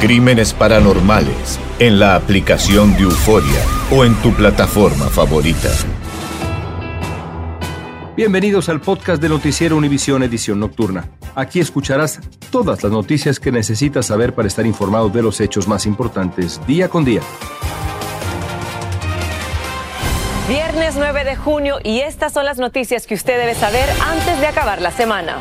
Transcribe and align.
Crímenes 0.00 0.52
Paranormales 0.52 1.58
en 1.78 1.98
la 1.98 2.16
aplicación 2.16 2.94
de 2.96 3.04
Euforia 3.04 3.62
o 3.90 4.04
en 4.04 4.14
tu 4.16 4.30
plataforma 4.34 5.06
favorita. 5.06 5.70
Bienvenidos 8.14 8.68
al 8.68 8.82
podcast 8.82 9.22
de 9.22 9.30
Noticiero 9.30 9.74
Univisión 9.74 10.22
Edición 10.22 10.60
Nocturna. 10.60 11.08
Aquí 11.34 11.60
escucharás 11.60 12.20
todas 12.50 12.82
las 12.82 12.92
noticias 12.92 13.40
que 13.40 13.50
necesitas 13.50 14.04
saber 14.04 14.34
para 14.34 14.48
estar 14.48 14.66
informado 14.66 15.08
de 15.08 15.22
los 15.22 15.40
hechos 15.40 15.66
más 15.66 15.86
importantes 15.86 16.60
día 16.66 16.90
con 16.90 17.06
día. 17.06 17.22
Viernes 20.46 20.94
9 20.96 21.24
de 21.24 21.36
junio 21.36 21.78
y 21.82 22.00
estas 22.00 22.34
son 22.34 22.44
las 22.44 22.58
noticias 22.58 23.06
que 23.06 23.14
usted 23.14 23.38
debe 23.38 23.54
saber 23.54 23.88
antes 24.06 24.40
de 24.40 24.46
acabar 24.46 24.82
la 24.82 24.90
semana. 24.90 25.38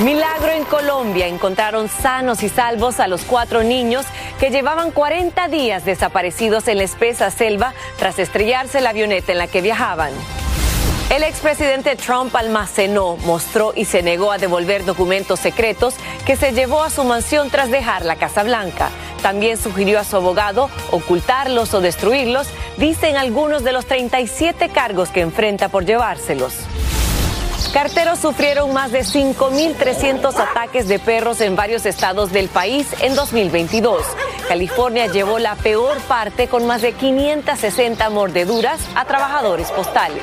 Milagro 0.00 0.50
en 0.50 0.64
Colombia. 0.64 1.28
Encontraron 1.28 1.88
sanos 1.88 2.42
y 2.42 2.48
salvos 2.48 2.98
a 2.98 3.06
los 3.06 3.22
cuatro 3.22 3.62
niños 3.62 4.04
que 4.40 4.50
llevaban 4.50 4.90
40 4.90 5.46
días 5.48 5.84
desaparecidos 5.84 6.66
en 6.66 6.78
la 6.78 6.84
espesa 6.84 7.30
selva 7.30 7.74
tras 7.96 8.18
estrellarse 8.18 8.80
la 8.80 8.90
avioneta 8.90 9.30
en 9.30 9.38
la 9.38 9.46
que 9.46 9.60
viajaban. 9.60 10.10
El 11.10 11.22
expresidente 11.22 11.94
Trump 11.94 12.34
almacenó, 12.34 13.16
mostró 13.18 13.72
y 13.76 13.84
se 13.84 14.02
negó 14.02 14.32
a 14.32 14.38
devolver 14.38 14.84
documentos 14.84 15.38
secretos 15.38 15.94
que 16.26 16.34
se 16.34 16.52
llevó 16.52 16.82
a 16.82 16.90
su 16.90 17.04
mansión 17.04 17.50
tras 17.50 17.70
dejar 17.70 18.04
la 18.04 18.16
Casa 18.16 18.42
Blanca. 18.42 18.90
También 19.22 19.56
sugirió 19.58 20.00
a 20.00 20.04
su 20.04 20.16
abogado 20.16 20.70
ocultarlos 20.90 21.72
o 21.72 21.80
destruirlos, 21.80 22.48
dicen 22.78 23.16
algunos 23.16 23.62
de 23.62 23.72
los 23.72 23.86
37 23.86 24.70
cargos 24.70 25.10
que 25.10 25.20
enfrenta 25.20 25.68
por 25.68 25.84
llevárselos. 25.84 26.54
Carteros 27.74 28.20
sufrieron 28.20 28.72
más 28.72 28.92
de 28.92 29.00
5.300 29.00 30.32
ataques 30.36 30.86
de 30.86 31.00
perros 31.00 31.40
en 31.40 31.56
varios 31.56 31.84
estados 31.86 32.30
del 32.30 32.48
país 32.48 32.86
en 33.00 33.16
2022. 33.16 34.00
California 34.46 35.08
llevó 35.08 35.40
la 35.40 35.56
peor 35.56 35.98
parte 36.02 36.46
con 36.46 36.68
más 36.68 36.82
de 36.82 36.92
560 36.92 38.10
mordeduras 38.10 38.78
a 38.94 39.04
trabajadores 39.06 39.72
postales. 39.72 40.22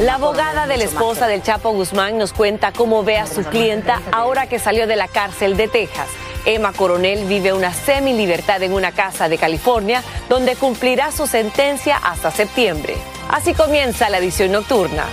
La 0.00 0.14
abogada 0.14 0.66
de 0.66 0.76
la 0.76 0.82
esposa 0.82 1.28
del 1.28 1.44
Chapo 1.44 1.70
Guzmán 1.70 2.18
nos 2.18 2.32
cuenta 2.32 2.72
cómo 2.72 3.04
ve 3.04 3.18
a 3.18 3.28
su 3.28 3.44
clienta 3.44 4.02
ahora 4.10 4.48
que 4.48 4.58
salió 4.58 4.88
de 4.88 4.96
la 4.96 5.06
cárcel 5.06 5.56
de 5.56 5.68
Texas. 5.68 6.08
Emma 6.46 6.72
Coronel 6.72 7.26
vive 7.26 7.52
una 7.52 7.72
semi-libertad 7.72 8.60
en 8.64 8.72
una 8.72 8.90
casa 8.90 9.28
de 9.28 9.38
California 9.38 10.02
donde 10.28 10.56
cumplirá 10.56 11.12
su 11.12 11.28
sentencia 11.28 11.96
hasta 11.96 12.32
septiembre. 12.32 12.96
Así 13.28 13.54
comienza 13.54 14.10
la 14.10 14.18
edición 14.18 14.50
nocturna. 14.50 15.04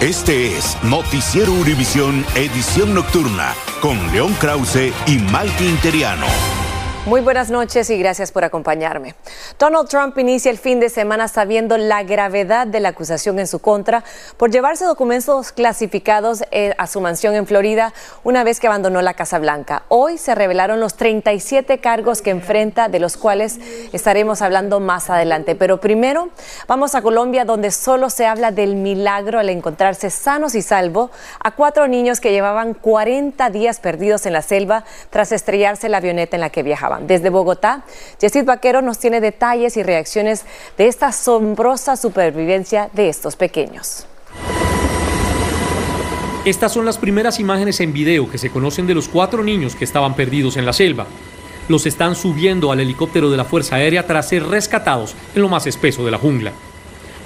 Este 0.00 0.56
es 0.56 0.82
Noticiero 0.82 1.52
Univisión 1.52 2.24
Edición 2.34 2.94
Nocturna 2.94 3.54
con 3.82 4.10
León 4.10 4.32
Krause 4.40 4.94
y 5.06 5.18
Malky 5.18 5.66
Interiano. 5.66 6.59
Muy 7.06 7.22
buenas 7.22 7.50
noches 7.50 7.88
y 7.88 7.96
gracias 7.98 8.30
por 8.30 8.44
acompañarme. 8.44 9.14
Donald 9.58 9.88
Trump 9.88 10.18
inicia 10.18 10.50
el 10.50 10.58
fin 10.58 10.80
de 10.80 10.90
semana 10.90 11.28
sabiendo 11.28 11.78
la 11.78 12.02
gravedad 12.02 12.66
de 12.66 12.78
la 12.78 12.90
acusación 12.90 13.38
en 13.38 13.46
su 13.46 13.58
contra 13.58 14.04
por 14.36 14.50
llevarse 14.50 14.84
documentos 14.84 15.50
clasificados 15.50 16.44
eh, 16.50 16.74
a 16.76 16.86
su 16.86 17.00
mansión 17.00 17.34
en 17.34 17.46
Florida 17.46 17.94
una 18.22 18.44
vez 18.44 18.60
que 18.60 18.66
abandonó 18.66 19.00
la 19.00 19.14
Casa 19.14 19.38
Blanca. 19.38 19.84
Hoy 19.88 20.18
se 20.18 20.34
revelaron 20.34 20.78
los 20.78 20.94
37 20.94 21.78
cargos 21.78 22.20
que 22.20 22.30
enfrenta, 22.30 22.88
de 22.88 23.00
los 23.00 23.16
cuales 23.16 23.58
estaremos 23.94 24.42
hablando 24.42 24.78
más 24.78 25.08
adelante. 25.08 25.54
Pero 25.54 25.80
primero 25.80 26.28
vamos 26.68 26.94
a 26.94 27.00
Colombia, 27.00 27.46
donde 27.46 27.70
solo 27.70 28.10
se 28.10 28.26
habla 28.26 28.50
del 28.50 28.76
milagro 28.76 29.38
al 29.38 29.48
encontrarse 29.48 30.10
sanos 30.10 30.54
y 30.54 30.60
salvo 30.60 31.10
a 31.42 31.52
cuatro 31.52 31.88
niños 31.88 32.20
que 32.20 32.30
llevaban 32.30 32.74
40 32.74 33.48
días 33.48 33.80
perdidos 33.80 34.26
en 34.26 34.34
la 34.34 34.42
selva 34.42 34.84
tras 35.08 35.32
estrellarse 35.32 35.88
la 35.88 35.96
avioneta 35.96 36.36
en 36.36 36.42
la 36.42 36.50
que 36.50 36.62
viajaban. 36.62 36.89
Desde 36.98 37.30
Bogotá, 37.30 37.84
Jessit 38.20 38.44
Vaquero 38.44 38.82
nos 38.82 38.98
tiene 38.98 39.20
detalles 39.20 39.76
y 39.76 39.82
reacciones 39.82 40.44
de 40.76 40.88
esta 40.88 41.08
asombrosa 41.08 41.96
supervivencia 41.96 42.90
de 42.92 43.08
estos 43.08 43.36
pequeños. 43.36 44.06
Estas 46.44 46.72
son 46.72 46.86
las 46.86 46.96
primeras 46.96 47.38
imágenes 47.38 47.80
en 47.80 47.92
video 47.92 48.30
que 48.30 48.38
se 48.38 48.50
conocen 48.50 48.86
de 48.86 48.94
los 48.94 49.08
cuatro 49.08 49.44
niños 49.44 49.76
que 49.76 49.84
estaban 49.84 50.14
perdidos 50.14 50.56
en 50.56 50.64
la 50.64 50.72
selva. 50.72 51.06
Los 51.68 51.84
están 51.84 52.16
subiendo 52.16 52.72
al 52.72 52.80
helicóptero 52.80 53.30
de 53.30 53.36
la 53.36 53.44
Fuerza 53.44 53.76
Aérea 53.76 54.06
tras 54.06 54.28
ser 54.28 54.46
rescatados 54.46 55.14
en 55.34 55.42
lo 55.42 55.48
más 55.48 55.66
espeso 55.66 56.04
de 56.04 56.10
la 56.10 56.18
jungla. 56.18 56.52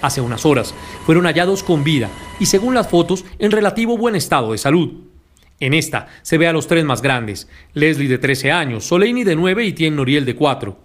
Hace 0.03 0.21
unas 0.21 0.45
horas 0.45 0.75
fueron 1.07 1.25
hallados 1.27 1.63
con 1.63 1.85
vida 1.85 2.11
y 2.41 2.47
según 2.47 2.75
las 2.75 2.89
fotos 2.89 3.25
en 3.39 3.53
relativo 3.53 3.97
buen 3.97 4.17
estado 4.17 4.53
de 4.53 4.59
salud. 4.59 5.14
En 5.61 5.73
esta 5.75 6.09
se 6.23 6.39
ve 6.39 6.49
a 6.49 6.53
los 6.53 6.67
tres 6.67 6.85
más 6.85 7.01
grandes, 7.01 7.49
Leslie 7.75 8.09
de 8.09 8.19
13 8.19 8.51
años, 8.51 8.85
Soleini 8.85 9.25
de 9.25 9.37
9 9.37 9.65
y 9.65 9.73
Tien 9.73 9.97
Noriel 9.97 10.25
de 10.25 10.35
4. 10.35 10.77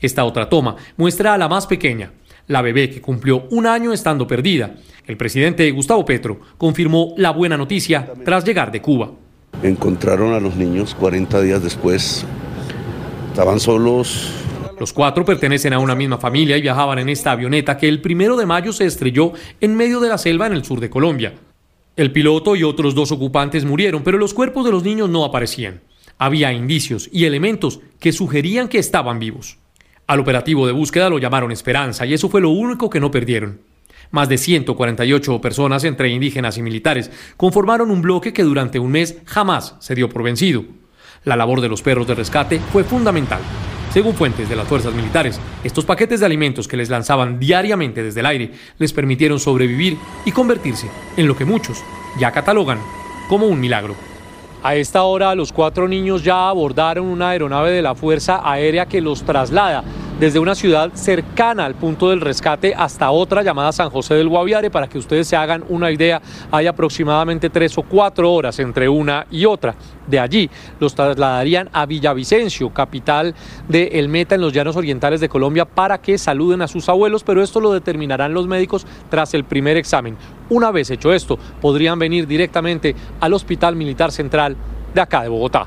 Esta 0.00 0.24
otra 0.24 0.48
toma 0.48 0.76
muestra 0.96 1.34
a 1.34 1.38
la 1.38 1.48
más 1.48 1.66
pequeña, 1.66 2.12
la 2.46 2.62
bebé 2.62 2.90
que 2.90 3.00
cumplió 3.00 3.46
un 3.50 3.66
año 3.66 3.92
estando 3.92 4.26
perdida. 4.26 4.76
El 5.06 5.16
presidente 5.16 5.70
Gustavo 5.70 6.04
Petro 6.04 6.40
confirmó 6.56 7.14
la 7.16 7.30
buena 7.30 7.56
noticia 7.56 8.12
tras 8.24 8.44
llegar 8.44 8.70
de 8.70 8.82
Cuba. 8.82 9.10
Encontraron 9.62 10.34
a 10.34 10.40
los 10.40 10.56
niños 10.56 10.94
40 10.94 11.40
días 11.40 11.62
después. 11.62 12.24
Estaban 13.30 13.58
solos. 13.60 14.30
Los 14.78 14.92
cuatro 14.92 15.24
pertenecen 15.24 15.72
a 15.72 15.78
una 15.78 15.96
misma 15.96 16.18
familia 16.18 16.56
y 16.56 16.62
viajaban 16.62 17.00
en 17.00 17.08
esta 17.08 17.32
avioneta 17.32 17.76
que 17.76 17.88
el 17.88 18.00
primero 18.00 18.36
de 18.36 18.46
mayo 18.46 18.72
se 18.72 18.86
estrelló 18.86 19.32
en 19.60 19.74
medio 19.74 19.98
de 20.00 20.08
la 20.08 20.18
selva 20.18 20.46
en 20.46 20.52
el 20.52 20.64
sur 20.64 20.78
de 20.78 20.90
Colombia. 20.90 21.34
El 21.98 22.12
piloto 22.12 22.54
y 22.54 22.62
otros 22.62 22.94
dos 22.94 23.10
ocupantes 23.10 23.64
murieron, 23.64 24.04
pero 24.04 24.18
los 24.18 24.32
cuerpos 24.32 24.64
de 24.64 24.70
los 24.70 24.84
niños 24.84 25.10
no 25.10 25.24
aparecían. 25.24 25.80
Había 26.16 26.52
indicios 26.52 27.10
y 27.12 27.24
elementos 27.24 27.80
que 27.98 28.12
sugerían 28.12 28.68
que 28.68 28.78
estaban 28.78 29.18
vivos. 29.18 29.58
Al 30.06 30.20
operativo 30.20 30.64
de 30.68 30.72
búsqueda 30.72 31.08
lo 31.08 31.18
llamaron 31.18 31.50
Esperanza 31.50 32.06
y 32.06 32.14
eso 32.14 32.28
fue 32.28 32.40
lo 32.40 32.50
único 32.50 32.88
que 32.88 33.00
no 33.00 33.10
perdieron. 33.10 33.62
Más 34.12 34.28
de 34.28 34.38
148 34.38 35.40
personas, 35.40 35.82
entre 35.82 36.10
indígenas 36.10 36.56
y 36.56 36.62
militares, 36.62 37.10
conformaron 37.36 37.90
un 37.90 38.00
bloque 38.00 38.32
que 38.32 38.44
durante 38.44 38.78
un 38.78 38.92
mes 38.92 39.16
jamás 39.24 39.74
se 39.80 39.96
dio 39.96 40.08
por 40.08 40.22
vencido. 40.22 40.66
La 41.24 41.34
labor 41.34 41.60
de 41.60 41.68
los 41.68 41.82
perros 41.82 42.06
de 42.06 42.14
rescate 42.14 42.60
fue 42.60 42.84
fundamental. 42.84 43.40
Según 43.92 44.14
fuentes 44.14 44.48
de 44.48 44.56
las 44.56 44.68
fuerzas 44.68 44.92
militares, 44.92 45.40
estos 45.64 45.86
paquetes 45.86 46.20
de 46.20 46.26
alimentos 46.26 46.68
que 46.68 46.76
les 46.76 46.90
lanzaban 46.90 47.38
diariamente 47.38 48.02
desde 48.02 48.20
el 48.20 48.26
aire 48.26 48.52
les 48.78 48.92
permitieron 48.92 49.40
sobrevivir 49.40 49.96
y 50.26 50.32
convertirse 50.32 50.88
en 51.16 51.26
lo 51.26 51.34
que 51.34 51.46
muchos 51.46 51.82
ya 52.20 52.30
catalogan 52.30 52.78
como 53.28 53.46
un 53.46 53.58
milagro. 53.58 53.94
A 54.62 54.74
esta 54.74 55.04
hora 55.04 55.34
los 55.34 55.52
cuatro 55.52 55.88
niños 55.88 56.22
ya 56.22 56.48
abordaron 56.48 57.06
una 57.06 57.30
aeronave 57.30 57.70
de 57.70 57.80
la 57.80 57.94
Fuerza 57.94 58.40
Aérea 58.44 58.86
que 58.86 59.00
los 59.00 59.22
traslada 59.22 59.84
desde 60.18 60.40
una 60.40 60.56
ciudad 60.56 60.90
cercana 60.94 61.64
al 61.64 61.76
punto 61.76 62.10
del 62.10 62.20
rescate 62.20 62.74
hasta 62.76 63.10
otra 63.10 63.42
llamada 63.42 63.70
San 63.70 63.88
José 63.88 64.14
del 64.14 64.28
Guaviare. 64.28 64.70
Para 64.70 64.88
que 64.88 64.98
ustedes 64.98 65.28
se 65.28 65.36
hagan 65.36 65.64
una 65.68 65.92
idea, 65.92 66.20
hay 66.50 66.66
aproximadamente 66.66 67.50
tres 67.50 67.78
o 67.78 67.82
cuatro 67.82 68.32
horas 68.32 68.58
entre 68.58 68.88
una 68.88 69.26
y 69.30 69.44
otra. 69.44 69.76
De 70.08 70.18
allí 70.18 70.50
los 70.80 70.94
trasladarían 70.94 71.70
a 71.72 71.86
Villavicencio, 71.86 72.70
capital 72.70 73.34
de 73.68 73.90
El 73.94 74.08
Meta 74.08 74.34
en 74.34 74.40
los 74.40 74.52
llanos 74.52 74.76
orientales 74.76 75.20
de 75.20 75.28
Colombia, 75.28 75.64
para 75.64 75.98
que 75.98 76.18
saluden 76.18 76.62
a 76.62 76.68
sus 76.68 76.88
abuelos, 76.88 77.22
pero 77.22 77.42
esto 77.42 77.60
lo 77.60 77.72
determinarán 77.72 78.34
los 78.34 78.48
médicos 78.48 78.86
tras 79.10 79.34
el 79.34 79.44
primer 79.44 79.76
examen. 79.76 80.16
Una 80.48 80.72
vez 80.72 80.90
hecho 80.90 81.12
esto, 81.12 81.38
podrían 81.60 81.98
venir 81.98 82.26
directamente 82.26 82.96
al 83.20 83.34
Hospital 83.34 83.76
Militar 83.76 84.10
Central 84.10 84.56
de 84.94 85.00
acá 85.00 85.22
de 85.22 85.28
Bogotá. 85.28 85.66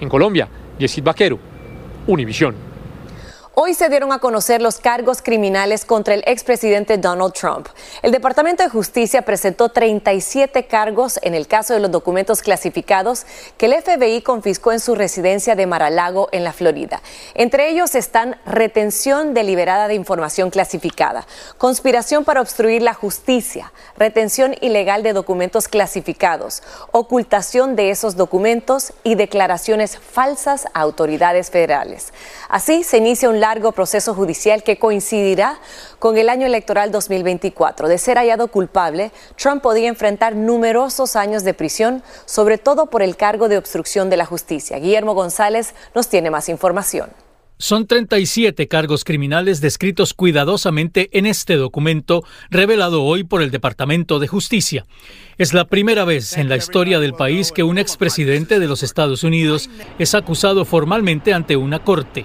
En 0.00 0.08
Colombia, 0.08 0.48
Yesid 0.78 1.04
Vaquero, 1.04 1.38
Univisión. 2.06 2.73
Hoy 3.56 3.74
se 3.74 3.88
dieron 3.88 4.10
a 4.10 4.18
conocer 4.18 4.60
los 4.60 4.78
cargos 4.78 5.22
criminales 5.22 5.84
contra 5.84 6.14
el 6.14 6.24
expresidente 6.26 6.98
Donald 6.98 7.34
Trump. 7.34 7.68
El 8.02 8.10
Departamento 8.10 8.64
de 8.64 8.68
Justicia 8.68 9.22
presentó 9.22 9.68
37 9.68 10.66
cargos 10.66 11.20
en 11.22 11.34
el 11.34 11.46
caso 11.46 11.72
de 11.72 11.78
los 11.78 11.92
documentos 11.92 12.42
clasificados 12.42 13.26
que 13.56 13.66
el 13.66 13.80
FBI 13.80 14.22
confiscó 14.22 14.72
en 14.72 14.80
su 14.80 14.96
residencia 14.96 15.54
de 15.54 15.68
Mar-a-Lago, 15.68 16.28
en 16.32 16.42
la 16.42 16.52
Florida. 16.52 17.00
Entre 17.34 17.70
ellos 17.70 17.94
están 17.94 18.40
retención 18.44 19.34
deliberada 19.34 19.86
de 19.86 19.94
información 19.94 20.50
clasificada, 20.50 21.24
conspiración 21.56 22.24
para 22.24 22.40
obstruir 22.40 22.82
la 22.82 22.94
justicia, 22.94 23.72
retención 23.96 24.56
ilegal 24.62 25.04
de 25.04 25.12
documentos 25.12 25.68
clasificados, 25.68 26.64
ocultación 26.90 27.76
de 27.76 27.90
esos 27.90 28.16
documentos 28.16 28.94
y 29.04 29.14
declaraciones 29.14 29.96
falsas 29.96 30.66
a 30.74 30.80
autoridades 30.80 31.52
federales. 31.52 32.12
Así 32.48 32.82
se 32.82 32.96
inicia 32.96 33.28
un 33.28 33.43
largo 33.44 33.72
proceso 33.72 34.14
judicial 34.14 34.62
que 34.62 34.78
coincidirá 34.78 35.58
con 35.98 36.16
el 36.16 36.30
año 36.30 36.46
electoral 36.46 36.90
2024. 36.90 37.88
De 37.88 37.98
ser 37.98 38.16
hallado 38.16 38.48
culpable, 38.48 39.10
Trump 39.36 39.60
podía 39.60 39.88
enfrentar 39.88 40.34
numerosos 40.34 41.14
años 41.14 41.44
de 41.44 41.52
prisión, 41.52 42.02
sobre 42.24 42.56
todo 42.56 42.86
por 42.86 43.02
el 43.02 43.16
cargo 43.16 43.50
de 43.50 43.58
obstrucción 43.58 44.08
de 44.08 44.16
la 44.16 44.24
justicia. 44.24 44.78
Guillermo 44.78 45.12
González 45.12 45.74
nos 45.94 46.08
tiene 46.08 46.30
más 46.30 46.48
información. 46.48 47.10
Son 47.58 47.86
37 47.86 48.66
cargos 48.66 49.04
criminales 49.04 49.60
descritos 49.60 50.14
cuidadosamente 50.14 51.10
en 51.12 51.26
este 51.26 51.56
documento 51.56 52.24
revelado 52.50 53.02
hoy 53.02 53.24
por 53.24 53.42
el 53.42 53.50
Departamento 53.50 54.20
de 54.20 54.26
Justicia. 54.26 54.86
Es 55.36 55.52
la 55.52 55.66
primera 55.66 56.06
vez 56.06 56.38
en 56.38 56.48
la 56.48 56.56
historia 56.56 56.98
del 56.98 57.12
país 57.12 57.52
que 57.52 57.62
un 57.62 57.76
expresidente 57.76 58.58
de 58.58 58.68
los 58.68 58.82
Estados 58.82 59.22
Unidos 59.22 59.68
es 59.98 60.14
acusado 60.14 60.64
formalmente 60.64 61.34
ante 61.34 61.56
una 61.56 61.84
corte. 61.84 62.24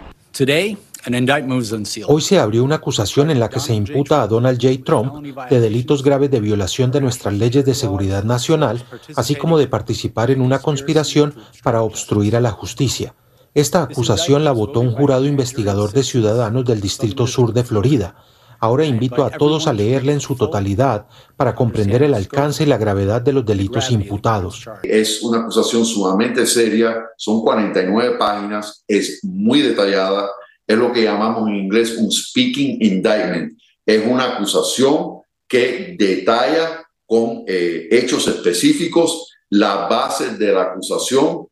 Hoy 2.07 2.21
se 2.21 2.39
abrió 2.39 2.63
una 2.63 2.75
acusación 2.75 3.31
en 3.31 3.39
la 3.39 3.49
que 3.49 3.59
se 3.59 3.73
imputa 3.73 4.21
a 4.21 4.27
Donald 4.27 4.59
J. 4.61 4.83
Trump 4.83 5.25
de 5.49 5.59
delitos 5.59 6.03
graves 6.03 6.29
de 6.29 6.41
violación 6.41 6.91
de 6.91 6.99
nuestras 6.99 7.33
leyes 7.33 7.63
de 7.63 7.73
seguridad 7.73 8.23
nacional, 8.23 8.83
así 9.15 9.35
como 9.35 9.57
de 9.57 9.67
participar 9.67 10.29
en 10.29 10.41
una 10.41 10.59
conspiración 10.59 11.33
para 11.63 11.83
obstruir 11.83 12.35
a 12.35 12.41
la 12.41 12.51
justicia. 12.51 13.15
Esta 13.53 13.81
acusación 13.81 14.43
la 14.43 14.51
votó 14.51 14.81
un 14.81 14.91
jurado 14.91 15.25
investigador 15.25 15.91
de 15.91 16.03
ciudadanos 16.03 16.65
del 16.65 16.81
Distrito 16.81 17.27
Sur 17.27 17.53
de 17.53 17.63
Florida. 17.63 18.15
Ahora 18.61 18.83
invito 18.83 19.23
a 19.23 19.29
todos 19.29 19.67
a 19.67 19.73
leerla 19.73 20.11
en 20.11 20.19
su 20.19 20.35
totalidad 20.35 21.07
para 21.37 21.55
comprender 21.55 22.03
el 22.03 22.13
alcance 22.13 22.63
y 22.63 22.65
la 22.65 22.77
gravedad 22.77 23.21
de 23.21 23.31
los 23.31 23.45
delitos 23.45 23.89
imputados. 23.89 24.65
Es 24.83 25.23
una 25.23 25.39
acusación 25.39 25.85
sumamente 25.85 26.45
seria, 26.45 27.05
son 27.15 27.41
49 27.41 28.17
páginas, 28.17 28.83
es 28.85 29.21
muy 29.23 29.61
detallada 29.61 30.29
es 30.69 30.77
lo 30.77 30.93
que 30.93 31.01
llamamos 31.01 31.49
en 31.49 31.55
inglés 31.55 31.97
un 31.97 32.11
speaking 32.11 32.77
indictment. 32.79 33.59
Es 33.83 34.05
una 34.05 34.35
acusación 34.35 35.21
que 35.47 35.95
detalla 35.97 36.85
con 37.07 37.43
eh, 37.47 37.87
hechos 37.89 38.27
específicos 38.27 39.33
las 39.49 39.89
bases 39.89 40.37
de 40.37 40.53
la 40.53 40.61
acusación. 40.61 41.47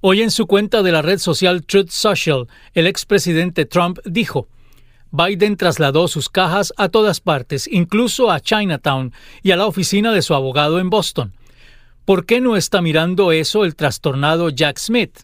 Hoy 0.00 0.22
en 0.22 0.30
su 0.30 0.46
cuenta 0.46 0.84
de 0.84 0.92
la 0.92 1.02
red 1.02 1.18
social 1.18 1.66
Truth 1.66 1.90
Social, 1.90 2.46
el 2.74 2.86
expresidente 2.86 3.66
Trump 3.66 3.98
dijo, 4.04 4.46
Biden 5.10 5.56
trasladó 5.56 6.06
sus 6.06 6.28
cajas 6.28 6.72
a 6.76 6.90
todas 6.90 7.20
partes, 7.20 7.66
incluso 7.66 8.30
a 8.30 8.38
Chinatown 8.38 9.12
y 9.42 9.50
a 9.50 9.56
la 9.56 9.66
oficina 9.66 10.12
de 10.12 10.22
su 10.22 10.34
abogado 10.34 10.78
en 10.78 10.90
Boston. 10.90 11.34
¿Por 12.04 12.24
qué 12.24 12.40
no 12.40 12.56
está 12.56 12.82
mirando 12.82 13.32
eso 13.32 13.64
el 13.64 13.74
trastornado 13.74 14.48
Jack 14.48 14.78
Smith? 14.78 15.22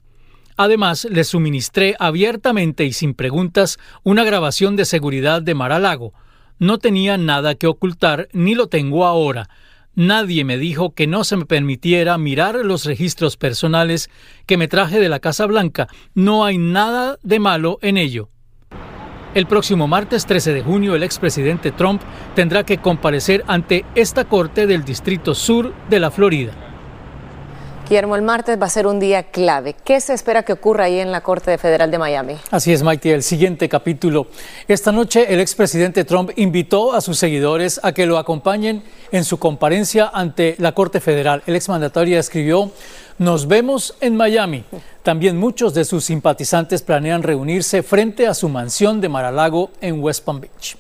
Además, 0.60 1.06
le 1.08 1.22
suministré 1.22 1.94
abiertamente 2.00 2.84
y 2.84 2.92
sin 2.92 3.14
preguntas 3.14 3.78
una 4.02 4.24
grabación 4.24 4.74
de 4.74 4.86
seguridad 4.86 5.40
de 5.40 5.54
Mar-a-Lago. 5.54 6.12
No 6.58 6.78
tenía 6.78 7.16
nada 7.16 7.54
que 7.54 7.68
ocultar, 7.68 8.28
ni 8.32 8.56
lo 8.56 8.66
tengo 8.66 9.06
ahora. 9.06 9.48
Nadie 9.94 10.44
me 10.44 10.58
dijo 10.58 10.94
que 10.94 11.06
no 11.06 11.22
se 11.22 11.36
me 11.36 11.46
permitiera 11.46 12.18
mirar 12.18 12.56
los 12.56 12.86
registros 12.86 13.36
personales 13.36 14.10
que 14.46 14.56
me 14.56 14.66
traje 14.66 14.98
de 14.98 15.08
la 15.08 15.20
Casa 15.20 15.46
Blanca. 15.46 15.86
No 16.14 16.44
hay 16.44 16.58
nada 16.58 17.18
de 17.22 17.38
malo 17.38 17.78
en 17.80 17.96
ello. 17.96 18.28
El 19.34 19.46
próximo 19.46 19.86
martes 19.86 20.26
13 20.26 20.54
de 20.54 20.62
junio, 20.62 20.96
el 20.96 21.04
expresidente 21.04 21.70
Trump 21.70 22.02
tendrá 22.34 22.64
que 22.64 22.78
comparecer 22.78 23.44
ante 23.46 23.84
esta 23.94 24.24
Corte 24.24 24.66
del 24.66 24.84
Distrito 24.84 25.36
Sur 25.36 25.72
de 25.88 26.00
la 26.00 26.10
Florida. 26.10 26.67
Guillermo, 27.88 28.16
el 28.16 28.22
martes 28.22 28.60
va 28.60 28.66
a 28.66 28.68
ser 28.68 28.86
un 28.86 29.00
día 29.00 29.22
clave. 29.22 29.74
¿Qué 29.82 29.98
se 30.02 30.12
espera 30.12 30.42
que 30.42 30.52
ocurra 30.52 30.84
ahí 30.84 30.98
en 30.98 31.10
la 31.10 31.22
Corte 31.22 31.56
Federal 31.56 31.90
de 31.90 31.96
Miami? 31.96 32.36
Así 32.50 32.70
es, 32.70 32.82
Maite. 32.82 33.14
El 33.14 33.22
siguiente 33.22 33.66
capítulo. 33.66 34.26
Esta 34.68 34.92
noche 34.92 35.32
el 35.32 35.40
expresidente 35.40 36.04
Trump 36.04 36.32
invitó 36.36 36.92
a 36.92 37.00
sus 37.00 37.18
seguidores 37.18 37.80
a 37.82 37.92
que 37.92 38.04
lo 38.04 38.18
acompañen 38.18 38.82
en 39.10 39.24
su 39.24 39.38
comparencia 39.38 40.10
ante 40.12 40.54
la 40.58 40.72
Corte 40.72 41.00
Federal. 41.00 41.42
El 41.46 41.56
exmandatario 41.56 42.18
escribió, 42.18 42.70
nos 43.16 43.48
vemos 43.48 43.96
en 44.02 44.16
Miami. 44.16 44.64
También 45.02 45.38
muchos 45.38 45.72
de 45.72 45.86
sus 45.86 46.04
simpatizantes 46.04 46.82
planean 46.82 47.22
reunirse 47.22 47.82
frente 47.82 48.26
a 48.26 48.34
su 48.34 48.50
mansión 48.50 49.00
de 49.00 49.08
Mar-a-Lago 49.08 49.70
en 49.80 50.02
West 50.02 50.26
Palm 50.26 50.42
Beach. 50.42 50.76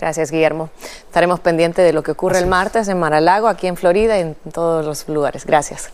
Gracias, 0.00 0.30
Guillermo. 0.30 0.70
Estaremos 1.04 1.40
pendientes 1.40 1.84
de 1.84 1.92
lo 1.92 2.02
que 2.02 2.12
ocurre 2.12 2.38
el 2.38 2.46
martes 2.46 2.88
en 2.88 2.98
Maralago, 2.98 3.48
aquí 3.48 3.66
en 3.66 3.76
Florida 3.76 4.16
y 4.16 4.22
en 4.22 4.34
todos 4.50 4.82
los 4.82 5.06
lugares. 5.10 5.44
Gracias. 5.44 5.90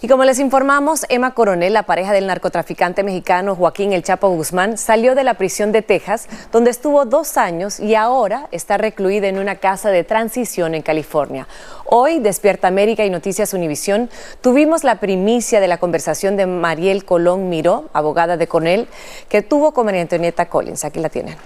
Y 0.00 0.08
como 0.08 0.24
les 0.24 0.38
informamos, 0.38 1.04
Emma 1.10 1.34
Coronel, 1.34 1.74
la 1.74 1.82
pareja 1.82 2.14
del 2.14 2.26
narcotraficante 2.26 3.02
mexicano 3.02 3.54
Joaquín 3.54 3.92
El 3.92 4.02
Chapo 4.02 4.30
Guzmán, 4.30 4.78
salió 4.78 5.14
de 5.14 5.22
la 5.22 5.34
prisión 5.34 5.70
de 5.70 5.82
Texas, 5.82 6.28
donde 6.50 6.70
estuvo 6.70 7.04
dos 7.04 7.36
años 7.36 7.78
y 7.78 7.94
ahora 7.94 8.48
está 8.52 8.78
recluida 8.78 9.28
en 9.28 9.38
una 9.38 9.56
casa 9.56 9.90
de 9.90 10.02
transición 10.02 10.74
en 10.74 10.80
California. 10.80 11.46
Hoy, 11.84 12.20
Despierta 12.20 12.68
América 12.68 13.04
y 13.04 13.10
Noticias 13.10 13.52
Univisión, 13.52 14.08
tuvimos 14.40 14.82
la 14.82 14.98
primicia 14.98 15.60
de 15.60 15.68
la 15.68 15.76
conversación 15.76 16.38
de 16.38 16.46
Mariel 16.46 17.04
Colón 17.04 17.50
Miró, 17.50 17.90
abogada 17.92 18.38
de 18.38 18.46
Coronel, 18.46 18.88
que 19.28 19.42
tuvo 19.42 19.72
con 19.72 19.84
María 19.84 20.00
Antonieta 20.00 20.48
Collins. 20.48 20.86
Aquí 20.86 21.00
la 21.00 21.10
tienen. 21.10 21.36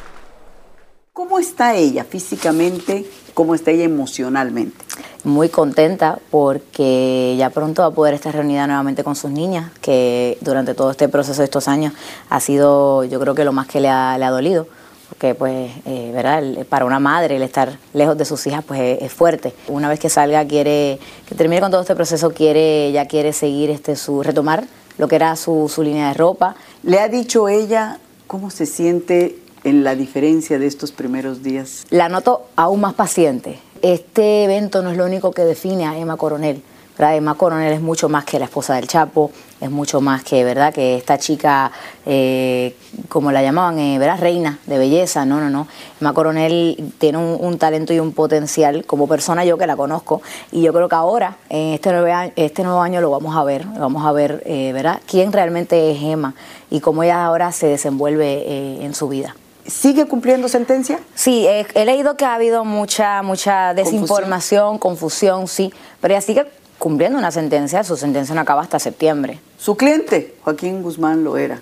¿Cómo 1.12 1.40
está 1.40 1.75
ella 1.75 2.05
físicamente? 2.05 3.05
¿Cómo 3.35 3.57
está 3.57 3.73
ella 3.73 3.83
emocionalmente? 3.83 4.76
Muy 5.25 5.49
contenta 5.49 6.21
porque 6.31 7.35
ya 7.37 7.50
pronto 7.50 7.83
va 7.83 7.88
a 7.88 7.90
poder 7.90 8.14
estar 8.14 8.33
reunida 8.33 8.69
nuevamente 8.69 9.02
con 9.02 9.17
sus 9.17 9.33
niñas, 9.33 9.73
que 9.81 10.38
durante 10.40 10.73
todo 10.73 10.93
este 10.93 11.09
proceso 11.09 11.40
de 11.40 11.47
estos 11.47 11.67
años 11.67 11.95
ha 12.29 12.38
sido 12.38 13.02
yo 13.02 13.19
creo 13.19 13.35
que 13.35 13.45
lo 13.45 13.52
más 13.52 13.67
que 13.67 13.81
le 13.81 13.88
ha, 13.88 14.31
dolido 14.31 14.69
porque 15.09 15.35
pues, 15.35 15.73
eh, 15.85 16.12
¿verdad? 16.14 16.64
Para 16.69 16.85
una 16.85 17.00
madre 17.00 17.37
el 17.37 17.43
estar 17.43 17.76
lejos 17.93 18.17
de 18.17 18.25
sus 18.25 18.47
hijas 18.47 18.64
pues 18.64 19.02
es, 19.02 19.12
fuerte. 19.12 19.52
Una 19.67 19.88
vez 19.88 19.99
que 19.99 20.09
salga 20.09 20.47
quiere, 20.47 21.00
que 21.29 21.35
termine 21.35 21.61
con 21.61 21.73
todo 21.73 21.81
este 21.81 21.97
proceso, 21.97 22.31
quiere, 22.31 22.93
ya 22.93 23.09
quiere 23.09 23.33
seguir 23.33 23.71
este 23.71 23.97
su, 23.97 24.23
retomar 24.23 24.64
lo 24.97 25.09
que 25.09 25.17
era 25.17 25.35
su, 25.35 25.69
su 25.69 25.83
línea 25.83 26.09
de 26.09 26.14
ropa. 26.14 26.55
¿Le 26.85 27.00
ha 27.00 27.09
dicho 27.09 27.49
ella 27.49 27.99
cómo 28.29 28.50
se 28.50 28.64
siente 28.64 29.40
en 29.64 29.85
la 29.85 29.95
diferencia 29.95 30.59
de 30.59 30.67
estos 30.67 30.93
primeros 30.93 31.43
días? 31.43 31.87
La 31.90 32.09
noto 32.09 32.47
aún 32.57 32.81
más 32.81 32.95
paciente. 32.95 33.59
Este 33.83 34.45
evento 34.45 34.83
no 34.83 34.90
es 34.90 34.97
lo 34.97 35.07
único 35.07 35.33
que 35.33 35.43
define 35.43 35.87
a 35.87 35.99
Emma 35.99 36.17
Coronel. 36.17 36.62
¿verdad? 37.00 37.17
Emma 37.17 37.35
Coronel 37.35 37.73
es 37.73 37.81
mucho 37.81 38.11
más 38.11 38.26
que 38.26 38.38
la 38.38 38.45
esposa 38.45 38.75
del 38.75 38.87
Chapo, 38.87 39.31
es 39.59 39.71
mucho 39.71 40.02
más 40.02 40.23
que, 40.23 40.45
¿verdad? 40.45 40.71
Que 40.71 40.97
esta 40.97 41.17
chica, 41.17 41.73
eh, 42.05 42.76
como 43.09 43.33
la 43.33 43.43
llamaban, 43.43 43.79
eh, 43.79 43.99
¿verdad? 43.99 44.21
Reina 44.21 44.59
de 44.67 44.76
belleza, 44.76 45.25
no, 45.25 45.40
no, 45.40 45.49
no. 45.49 45.67
Emma 45.99 46.12
Coronel 46.12 46.93
tiene 46.99 47.17
un, 47.17 47.57
talento 47.57 47.95
y 47.95 48.00
un 48.00 48.12
potencial 48.12 48.85
como 48.85 49.09
persona 49.09 49.47
yo 49.47 49.57
que 49.57 49.67
la 49.67 49.76
conozco 49.76 50.21
y 50.52 50.61
yo 50.61 50.75
creo 50.75 50.90
que 50.90 50.95
ahora, 50.95 51.38
en 51.49 51.73
este, 51.73 51.90
nuevo 51.90 52.12
año, 52.12 52.33
este 52.37 52.62
nuevo 52.64 52.83
año 52.83 53.00
lo 53.00 53.11
vamos 53.11 53.35
a 53.35 53.45
ver, 53.45 53.64
vamos 53.64 54.05
a 54.05 54.12
ver, 54.12 54.43
eh, 54.45 54.73
¿verdad? 54.75 55.00
Quién 55.07 55.33
realmente 55.33 55.93
es 55.93 56.02
Emma 56.02 56.35
y 56.69 56.81
cómo 56.81 57.02
ella 57.02 57.25
ahora 57.25 57.50
se 57.52 57.67
desenvuelve 57.67 58.85
en 58.85 58.95
su 58.95 59.09
vida. 59.09 59.35
¿Sigue 59.67 60.07
cumpliendo 60.07 60.49
sentencia? 60.49 61.00
Sí, 61.14 61.47
he 61.47 61.85
leído 61.85 62.17
que 62.17 62.25
ha 62.25 62.35
habido 62.35 62.64
mucha, 62.64 63.23
mucha 63.23 63.75
desinformación, 63.75 64.79
confusión, 64.79 65.49
sí, 65.49 65.73
pero 66.00 66.14
ella 66.14 66.21
sigue 66.21 66.47
cumpliendo 66.81 67.19
una 67.19 67.31
sentencia, 67.31 67.85
su 67.85 67.97
sentencia 67.97 68.35
no 68.35 68.40
acaba 68.40 68.62
hasta 68.62 68.79
septiembre. 68.79 69.38
Su 69.59 69.76
cliente, 69.76 70.35
Joaquín 70.43 70.83
Guzmán 70.83 71.23
Loera, 71.23 71.61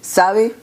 ¿sabe, 0.00 0.54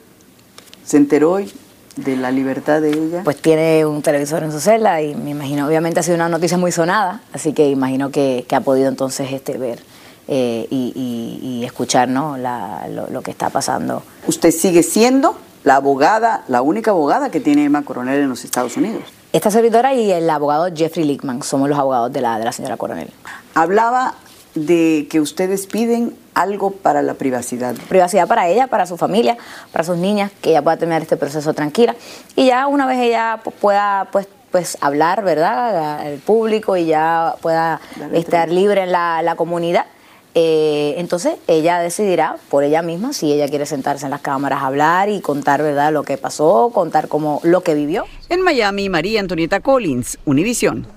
se 0.84 0.98
enteró 0.98 1.38
de 1.38 2.16
la 2.18 2.32
libertad 2.32 2.82
de 2.82 2.90
ella? 2.90 3.22
Pues 3.24 3.38
tiene 3.38 3.86
un 3.86 4.02
televisor 4.02 4.44
en 4.44 4.52
su 4.52 4.60
celda 4.60 5.02
y 5.04 5.14
me 5.14 5.30
imagino, 5.30 5.68
obviamente 5.68 6.00
ha 6.00 6.04
sido 6.04 6.16
una 6.16 6.30
noticia 6.30 6.58
muy 6.58 6.72
sonada, 6.72 7.22
así 7.32 7.54
que 7.54 7.70
imagino 7.70 8.10
que, 8.10 8.46
ha 8.52 8.62
podido 8.62 8.90
entonces 8.90 9.32
este, 9.32 9.60
ver 9.60 9.80
eh, 10.28 10.68
y, 10.72 11.62
escuchar 11.64 12.10
¿no? 12.10 12.38
lo, 12.38 13.22
que 13.22 13.30
está 13.30 13.52
pasando. 13.52 14.02
¿Usted 14.26 14.52
sigue 14.52 14.82
siendo 14.82 15.38
la 15.64 15.76
abogada, 15.76 16.44
la 16.48 16.62
única 16.62 16.92
abogada 16.92 17.30
que 17.30 17.40
tiene 17.40 17.66
Emma 17.66 17.84
Coronel 17.84 18.20
en 18.22 18.30
los 18.30 18.44
Estados 18.44 18.78
Unidos? 18.78 19.04
Esta 19.34 19.50
servidora 19.50 19.94
y 19.94 20.12
el 20.12 20.30
abogado 20.30 20.68
Jeffrey 20.76 21.06
Lickman 21.06 21.42
somos 21.44 21.70
los 21.70 21.80
abogados 21.80 22.12
de 22.12 22.22
la, 22.22 22.38
de 22.38 22.46
la 22.46 22.52
señora 22.52 22.78
Coronel. 22.78 23.10
Hablaba 23.54 24.16
de 24.56 25.08
que 25.10 25.22
ustedes 25.22 25.68
piden 25.68 26.16
algo 26.34 26.72
para 26.72 27.02
la 27.02 27.14
privacidad. 27.14 27.76
Privacidad 27.88 28.28
para 28.28 28.50
ella, 28.50 28.68
para 28.68 28.86
su 28.86 28.98
familia, 28.98 29.38
para 29.72 29.84
sus 29.84 29.98
niñas, 29.98 30.32
que 30.42 30.50
ella 30.50 30.62
pueda 30.62 30.78
terminar 30.78 31.02
este 31.02 31.16
proceso 31.16 31.54
tranquila. 31.54 31.96
Y 32.36 32.48
ya 32.48 32.68
una 32.68 32.86
vez 32.86 33.00
ella 33.00 33.40
pueda 33.62 34.10
pues, 34.12 34.28
pues 34.52 34.78
hablar, 34.82 35.24
¿verdad?, 35.24 36.02
al 36.02 36.18
público 36.18 36.76
y 36.76 36.88
ya 36.88 37.36
pueda 37.42 37.80
estar 38.12 38.50
libre 38.50 38.84
en 38.84 38.92
la, 38.92 39.22
la 39.22 39.36
comunidad 39.36 39.86
eh, 40.34 40.96
entonces 40.98 41.36
ella 41.48 41.80
decidirá 41.80 42.38
por 42.50 42.64
ella 42.64 42.82
misma 42.82 43.14
si 43.14 43.32
ella 43.32 43.48
quiere 43.50 43.66
sentarse 43.66 44.06
en 44.06 44.12
las 44.12 44.22
cámaras 44.22 44.62
a 44.62 44.68
hablar 44.68 45.10
y 45.10 45.22
contar 45.22 45.62
verdad 45.62 45.92
lo 45.92 46.04
que 46.04 46.18
pasó, 46.18 46.72
contar 46.74 47.08
cómo 47.08 47.42
lo 47.44 47.62
que 47.62 47.76
vivió. 47.76 48.06
En 48.30 48.42
Miami, 48.42 48.90
María 48.90 49.20
Antonieta 49.20 49.60
Collins, 49.60 50.20
Univisión. 50.26 50.88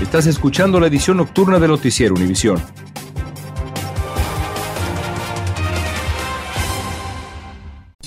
Estás 0.00 0.26
escuchando 0.26 0.80
la 0.80 0.88
edición 0.88 1.16
nocturna 1.16 1.58
de 1.58 1.68
Noticiero 1.68 2.14
Univisión. 2.14 2.62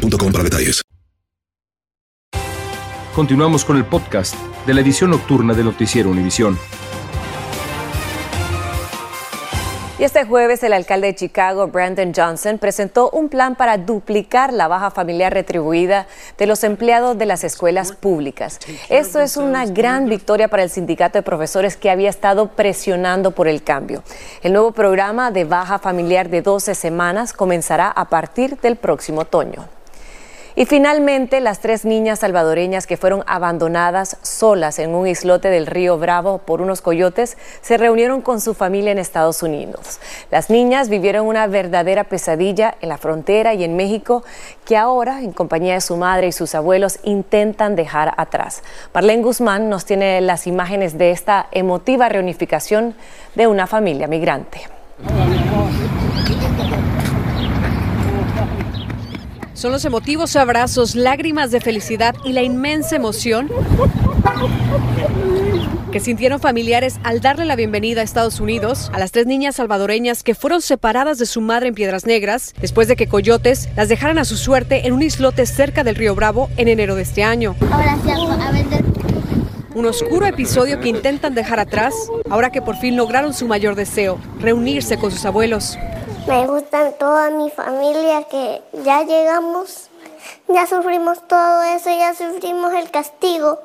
para 0.00 0.44
detalles. 0.44 0.82
Continuamos 3.14 3.64
con 3.64 3.76
el 3.76 3.84
podcast 3.84 4.34
de 4.66 4.74
la 4.74 4.80
edición 4.80 5.10
nocturna 5.10 5.54
de 5.54 5.64
Noticiero 5.64 6.10
Univisión. 6.10 6.56
Y 9.98 10.04
este 10.04 10.24
jueves 10.24 10.62
el 10.62 10.72
alcalde 10.74 11.08
de 11.08 11.16
Chicago, 11.16 11.66
Brandon 11.66 12.12
Johnson, 12.14 12.58
presentó 12.58 13.10
un 13.10 13.28
plan 13.28 13.56
para 13.56 13.78
duplicar 13.78 14.52
la 14.52 14.68
baja 14.68 14.92
familiar 14.92 15.34
retribuida 15.34 16.06
de 16.36 16.46
los 16.46 16.62
empleados 16.62 17.18
de 17.18 17.26
las 17.26 17.42
escuelas 17.42 17.90
públicas. 17.90 18.60
Esto 18.90 19.20
es 19.20 19.36
una 19.36 19.66
gran 19.66 20.08
victoria 20.08 20.46
para 20.46 20.62
el 20.62 20.70
sindicato 20.70 21.18
de 21.18 21.24
profesores 21.24 21.76
que 21.76 21.90
había 21.90 22.10
estado 22.10 22.52
presionando 22.52 23.32
por 23.32 23.48
el 23.48 23.64
cambio. 23.64 24.04
El 24.44 24.52
nuevo 24.52 24.70
programa 24.70 25.32
de 25.32 25.44
baja 25.44 25.80
familiar 25.80 26.28
de 26.28 26.42
12 26.42 26.76
semanas 26.76 27.32
comenzará 27.32 27.90
a 27.90 28.08
partir 28.08 28.56
del 28.60 28.76
próximo 28.76 29.22
otoño. 29.22 29.77
Y 30.58 30.66
finalmente, 30.66 31.38
las 31.38 31.60
tres 31.60 31.84
niñas 31.84 32.18
salvadoreñas 32.18 32.88
que 32.88 32.96
fueron 32.96 33.22
abandonadas 33.28 34.16
solas 34.22 34.80
en 34.80 34.92
un 34.92 35.06
islote 35.06 35.50
del 35.50 35.68
río 35.68 35.98
Bravo 35.98 36.38
por 36.38 36.60
unos 36.60 36.82
coyotes 36.82 37.38
se 37.60 37.76
reunieron 37.76 38.22
con 38.22 38.40
su 38.40 38.54
familia 38.54 38.90
en 38.90 38.98
Estados 38.98 39.44
Unidos. 39.44 40.00
Las 40.32 40.50
niñas 40.50 40.88
vivieron 40.88 41.28
una 41.28 41.46
verdadera 41.46 42.02
pesadilla 42.02 42.74
en 42.80 42.88
la 42.88 42.98
frontera 42.98 43.54
y 43.54 43.62
en 43.62 43.76
México 43.76 44.24
que 44.64 44.76
ahora, 44.76 45.22
en 45.22 45.30
compañía 45.30 45.74
de 45.74 45.80
su 45.80 45.96
madre 45.96 46.26
y 46.26 46.32
sus 46.32 46.56
abuelos, 46.56 46.98
intentan 47.04 47.76
dejar 47.76 48.14
atrás. 48.16 48.64
Marlene 48.92 49.22
Guzmán 49.22 49.68
nos 49.68 49.84
tiene 49.84 50.20
las 50.20 50.48
imágenes 50.48 50.98
de 50.98 51.12
esta 51.12 51.46
emotiva 51.52 52.08
reunificación 52.08 52.96
de 53.36 53.46
una 53.46 53.68
familia 53.68 54.08
migrante. 54.08 54.62
Son 59.58 59.72
los 59.72 59.84
emotivos 59.84 60.36
abrazos, 60.36 60.94
lágrimas 60.94 61.50
de 61.50 61.60
felicidad 61.60 62.14
y 62.24 62.32
la 62.32 62.42
inmensa 62.42 62.94
emoción 62.94 63.50
que 65.90 65.98
sintieron 65.98 66.38
familiares 66.38 67.00
al 67.02 67.20
darle 67.20 67.44
la 67.44 67.56
bienvenida 67.56 68.00
a 68.00 68.04
Estados 68.04 68.38
Unidos 68.38 68.88
a 68.94 69.00
las 69.00 69.10
tres 69.10 69.26
niñas 69.26 69.56
salvadoreñas 69.56 70.22
que 70.22 70.36
fueron 70.36 70.62
separadas 70.62 71.18
de 71.18 71.26
su 71.26 71.40
madre 71.40 71.66
en 71.66 71.74
Piedras 71.74 72.06
Negras 72.06 72.54
después 72.60 72.86
de 72.86 72.94
que 72.94 73.08
coyotes 73.08 73.68
las 73.74 73.88
dejaran 73.88 74.18
a 74.18 74.24
su 74.24 74.36
suerte 74.36 74.86
en 74.86 74.92
un 74.92 75.02
islote 75.02 75.44
cerca 75.44 75.82
del 75.82 75.96
río 75.96 76.14
Bravo 76.14 76.48
en 76.56 76.68
enero 76.68 76.94
de 76.94 77.02
este 77.02 77.24
año. 77.24 77.56
Un 79.74 79.86
oscuro 79.86 80.24
episodio 80.26 80.78
que 80.78 80.88
intentan 80.88 81.34
dejar 81.34 81.58
atrás 81.58 81.94
ahora 82.30 82.50
que 82.50 82.62
por 82.62 82.76
fin 82.76 82.96
lograron 82.96 83.34
su 83.34 83.48
mayor 83.48 83.74
deseo, 83.74 84.20
reunirse 84.38 84.98
con 84.98 85.10
sus 85.10 85.24
abuelos. 85.24 85.76
Me 86.28 86.46
gustan 86.46 86.92
toda 86.98 87.30
mi 87.30 87.48
familia 87.48 88.22
que 88.24 88.60
ya 88.84 89.02
llegamos, 89.02 89.88
ya 90.46 90.66
sufrimos 90.66 91.26
todo 91.26 91.62
eso, 91.62 91.88
ya 91.88 92.14
sufrimos 92.14 92.74
el 92.74 92.90
castigo. 92.90 93.58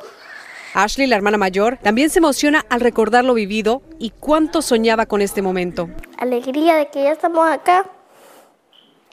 Ashley, 0.74 1.08
la 1.08 1.17
hermana 1.17 1.38
mayor, 1.38 1.77
también 1.84 2.10
se 2.10 2.20
emociona 2.20 2.65
al 2.70 2.79
recordar 2.79 3.25
lo 3.25 3.34
vivido 3.34 3.82
y 4.00 4.12
cuánto 4.12 4.62
soñaba 4.62 5.08
con 5.08 5.22
este 5.22 5.41
momento. 5.41 5.89
Alegría 6.17 6.75
de 6.75 6.88
que 6.88 7.03
ya 7.03 7.12
estamos 7.12 7.46
acá. 7.51 7.86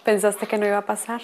¿Pensaste 0.05 0.47
que 0.47 0.57
no 0.57 0.67
iba 0.67 0.79
a 0.79 0.87
pasar? 0.87 1.21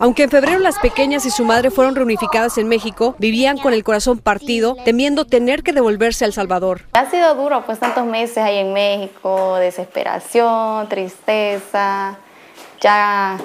Aunque 0.00 0.22
en 0.22 0.30
febrero 0.30 0.60
las 0.60 0.78
pequeñas 0.78 1.26
y 1.26 1.30
su 1.30 1.44
madre 1.44 1.70
fueron 1.72 1.96
reunificadas 1.96 2.56
en 2.56 2.68
México, 2.68 3.16
vivían 3.18 3.58
con 3.58 3.72
el 3.74 3.82
corazón 3.82 4.18
partido, 4.18 4.76
temiendo 4.84 5.24
tener 5.24 5.64
que 5.64 5.72
devolverse 5.72 6.24
a 6.24 6.28
El 6.28 6.32
Salvador. 6.32 6.82
Ha 6.92 7.10
sido 7.10 7.34
duro, 7.34 7.64
pues 7.66 7.80
tantos 7.80 8.06
meses 8.06 8.38
ahí 8.38 8.58
en 8.58 8.72
México, 8.72 9.56
desesperación, 9.56 10.88
tristeza. 10.88 12.16
Ya 12.80 13.38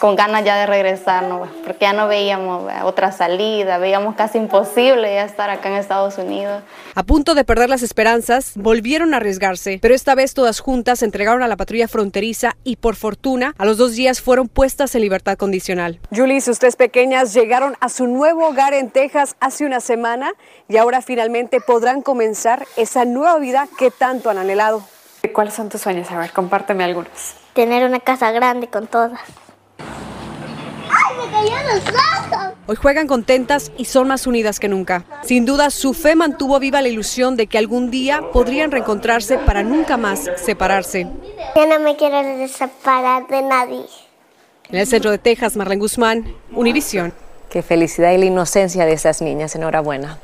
con 0.00 0.16
ganas 0.16 0.44
ya 0.44 0.56
de 0.56 0.66
regresar, 0.66 1.24
¿no? 1.24 1.48
porque 1.64 1.82
ya 1.82 1.92
no 1.92 2.08
veíamos 2.08 2.64
otra 2.84 3.12
salida, 3.12 3.78
veíamos 3.78 4.16
casi 4.16 4.38
imposible 4.38 5.14
ya 5.14 5.24
estar 5.24 5.50
acá 5.50 5.68
en 5.68 5.76
Estados 5.76 6.18
Unidos. 6.18 6.62
A 6.94 7.02
punto 7.02 7.34
de 7.34 7.44
perder 7.44 7.68
las 7.68 7.82
esperanzas, 7.82 8.52
volvieron 8.56 9.14
a 9.14 9.18
arriesgarse, 9.18 9.78
pero 9.80 9.94
esta 9.94 10.14
vez 10.14 10.34
todas 10.34 10.60
juntas 10.60 11.00
se 11.00 11.04
entregaron 11.04 11.42
a 11.42 11.48
la 11.48 11.56
patrulla 11.56 11.88
fronteriza 11.88 12.56
y 12.64 12.76
por 12.76 12.96
fortuna, 12.96 13.54
a 13.58 13.64
los 13.64 13.78
dos 13.78 13.92
días 13.92 14.20
fueron 14.20 14.48
puestas 14.48 14.94
en 14.94 15.02
libertad 15.02 15.36
condicional. 15.36 15.98
Julie, 16.14 16.38
ustedes 16.38 16.76
pequeñas 16.76 17.32
llegaron 17.32 17.76
a 17.80 17.88
su 17.88 18.06
nuevo 18.06 18.48
hogar 18.48 18.74
en 18.74 18.90
Texas 18.90 19.36
hace 19.40 19.64
una 19.64 19.80
semana 19.80 20.32
y 20.68 20.76
ahora 20.76 21.02
finalmente 21.02 21.60
podrán 21.60 22.02
comenzar 22.02 22.66
esa 22.76 23.04
nueva 23.04 23.38
vida 23.38 23.68
que 23.78 23.90
tanto 23.90 24.30
han 24.30 24.38
anhelado. 24.38 24.82
¿Cuáles 25.32 25.54
son 25.54 25.68
tus 25.68 25.80
sueños? 25.80 26.10
A 26.10 26.18
ver, 26.18 26.32
compárteme 26.32 26.84
algunos. 26.84 27.34
Tener 27.54 27.84
una 27.84 28.00
casa 28.00 28.30
grande 28.32 28.68
con 28.68 28.86
todas. 28.86 29.20
Hoy 32.66 32.76
juegan 32.76 33.06
contentas 33.06 33.72
y 33.76 33.84
son 33.84 34.08
más 34.08 34.26
unidas 34.26 34.58
que 34.58 34.68
nunca. 34.68 35.04
Sin 35.22 35.44
duda, 35.44 35.68
su 35.70 35.92
fe 35.92 36.16
mantuvo 36.16 36.58
viva 36.58 36.80
la 36.80 36.88
ilusión 36.88 37.36
de 37.36 37.46
que 37.46 37.58
algún 37.58 37.90
día 37.90 38.22
podrían 38.32 38.70
reencontrarse 38.70 39.36
para 39.36 39.62
nunca 39.62 39.96
más 39.96 40.30
separarse. 40.36 41.06
Yo 41.54 41.66
no 41.66 41.78
me 41.80 41.96
quiero 41.96 42.48
separar 42.48 43.26
de 43.28 43.42
nadie. 43.42 43.84
En 44.70 44.78
el 44.78 44.86
centro 44.86 45.10
de 45.10 45.18
Texas, 45.18 45.56
Marlene 45.56 45.80
Guzmán, 45.80 46.34
Univisión. 46.52 47.12
Qué 47.50 47.62
felicidad 47.62 48.12
y 48.12 48.18
la 48.18 48.24
inocencia 48.24 48.86
de 48.86 48.94
esas 48.94 49.20
niñas. 49.20 49.54
Enhorabuena. 49.54 50.18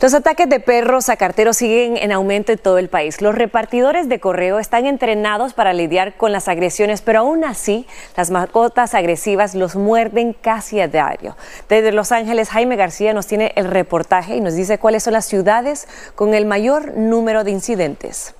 Los 0.00 0.14
ataques 0.14 0.48
de 0.48 0.60
perros 0.60 1.10
a 1.10 1.16
carteros 1.16 1.58
siguen 1.58 1.98
en 1.98 2.10
aumento 2.10 2.52
en 2.52 2.58
todo 2.58 2.78
el 2.78 2.88
país. 2.88 3.20
Los 3.20 3.34
repartidores 3.34 4.08
de 4.08 4.18
correo 4.18 4.58
están 4.58 4.86
entrenados 4.86 5.52
para 5.52 5.74
lidiar 5.74 6.16
con 6.16 6.32
las 6.32 6.48
agresiones, 6.48 7.02
pero 7.02 7.18
aún 7.18 7.44
así 7.44 7.86
las 8.16 8.30
mascotas 8.30 8.94
agresivas 8.94 9.54
los 9.54 9.76
muerden 9.76 10.32
casi 10.32 10.80
a 10.80 10.88
diario. 10.88 11.36
Desde 11.68 11.92
Los 11.92 12.12
Ángeles, 12.12 12.48
Jaime 12.48 12.76
García 12.76 13.12
nos 13.12 13.26
tiene 13.26 13.52
el 13.56 13.66
reportaje 13.66 14.36
y 14.36 14.40
nos 14.40 14.54
dice 14.54 14.78
cuáles 14.78 15.02
son 15.02 15.12
las 15.12 15.26
ciudades 15.26 15.86
con 16.14 16.32
el 16.32 16.46
mayor 16.46 16.96
número 16.96 17.44
de 17.44 17.50
incidentes. 17.50 18.34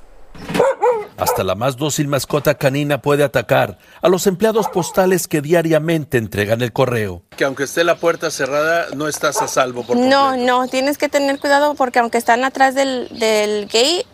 Hasta 1.16 1.44
la 1.44 1.54
más 1.54 1.76
dócil 1.76 2.08
mascota 2.08 2.54
canina 2.54 3.02
puede 3.02 3.24
atacar 3.24 3.78
a 4.00 4.08
los 4.08 4.26
empleados 4.26 4.68
postales 4.68 5.28
que 5.28 5.42
diariamente 5.42 6.16
entregan 6.16 6.62
el 6.62 6.72
correo. 6.72 7.22
Que 7.36 7.44
aunque 7.44 7.64
esté 7.64 7.84
la 7.84 7.96
puerta 7.96 8.30
cerrada, 8.30 8.86
no 8.96 9.06
estás 9.06 9.42
a 9.42 9.48
salvo. 9.48 9.84
Por 9.84 9.98
no, 9.98 10.36
no, 10.36 10.66
tienes 10.68 10.96
que 10.96 11.10
tener 11.10 11.38
cuidado 11.38 11.74
porque 11.74 11.98
aunque 11.98 12.16
están 12.16 12.44
atrás 12.44 12.74
del, 12.74 13.08
del 13.18 13.66
gate, 13.66 14.06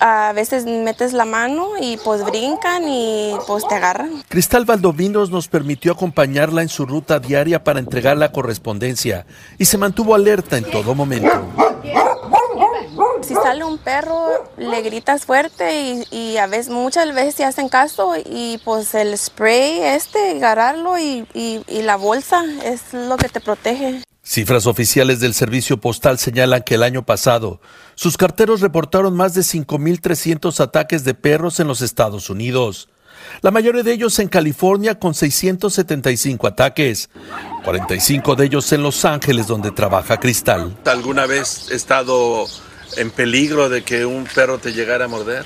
a 0.00 0.32
veces 0.32 0.64
metes 0.64 1.12
la 1.12 1.24
mano 1.24 1.72
y 1.80 1.96
pues 1.98 2.24
brincan 2.24 2.88
y 2.88 3.34
pues 3.46 3.66
te 3.68 3.74
agarran. 3.74 4.22
Cristal 4.28 4.64
Valdovinos 4.64 5.30
nos 5.30 5.48
permitió 5.48 5.92
acompañarla 5.92 6.62
en 6.62 6.68
su 6.68 6.86
ruta 6.86 7.18
diaria 7.18 7.62
para 7.64 7.80
entregar 7.80 8.16
la 8.16 8.32
correspondencia 8.32 9.26
y 9.58 9.64
se 9.64 9.78
mantuvo 9.78 10.14
alerta 10.14 10.56
en 10.56 10.64
todo 10.64 10.94
momento. 10.94 11.30
Si 13.22 13.34
sale 13.34 13.64
un 13.64 13.78
perro, 13.78 14.50
le 14.56 14.82
gritas 14.82 15.24
fuerte 15.24 16.06
y, 16.10 16.36
a 16.36 16.46
veces, 16.46 16.68
muchas 16.68 17.14
veces 17.14 17.34
se 17.36 17.44
hacen 17.44 17.68
caso 17.68 18.14
y 18.16 18.60
pues 18.64 18.94
el 18.94 19.16
spray 19.16 19.80
este, 19.80 20.36
agarrarlo 20.36 20.98
y, 20.98 21.26
y 21.34 21.82
la 21.82 21.96
bolsa 21.96 22.44
es 22.64 22.92
lo 22.92 23.16
que 23.16 23.28
te 23.28 23.40
protege. 23.40 24.02
Cifras 24.24 24.66
oficiales 24.66 25.18
del 25.18 25.34
servicio 25.34 25.78
postal 25.78 26.18
señalan 26.18 26.62
que 26.62 26.76
el 26.76 26.84
año 26.84 27.04
pasado 27.04 27.60
sus 27.96 28.16
carteros 28.16 28.60
reportaron 28.60 29.14
más 29.14 29.34
de 29.34 29.42
5.300 29.42 30.60
ataques 30.60 31.04
de 31.04 31.14
perros 31.14 31.58
en 31.60 31.66
los 31.66 31.82
Estados 31.82 32.30
Unidos. 32.30 32.88
La 33.40 33.50
mayoría 33.50 33.82
de 33.82 33.92
ellos 33.92 34.18
en 34.18 34.28
California 34.28 34.98
con 34.98 35.14
675 35.14 36.46
ataques, 36.46 37.10
45 37.64 38.36
de 38.36 38.46
ellos 38.46 38.72
en 38.72 38.82
Los 38.82 39.04
Ángeles 39.04 39.46
donde 39.46 39.70
trabaja 39.70 40.18
Cristal. 40.18 40.76
¿Alguna 40.84 41.26
vez 41.26 41.68
he 41.70 41.74
estado 41.74 42.46
en 42.96 43.10
peligro 43.10 43.68
de 43.68 43.82
que 43.82 44.04
un 44.04 44.24
perro 44.24 44.58
te 44.58 44.72
llegara 44.72 45.06
a 45.06 45.08
morder? 45.08 45.44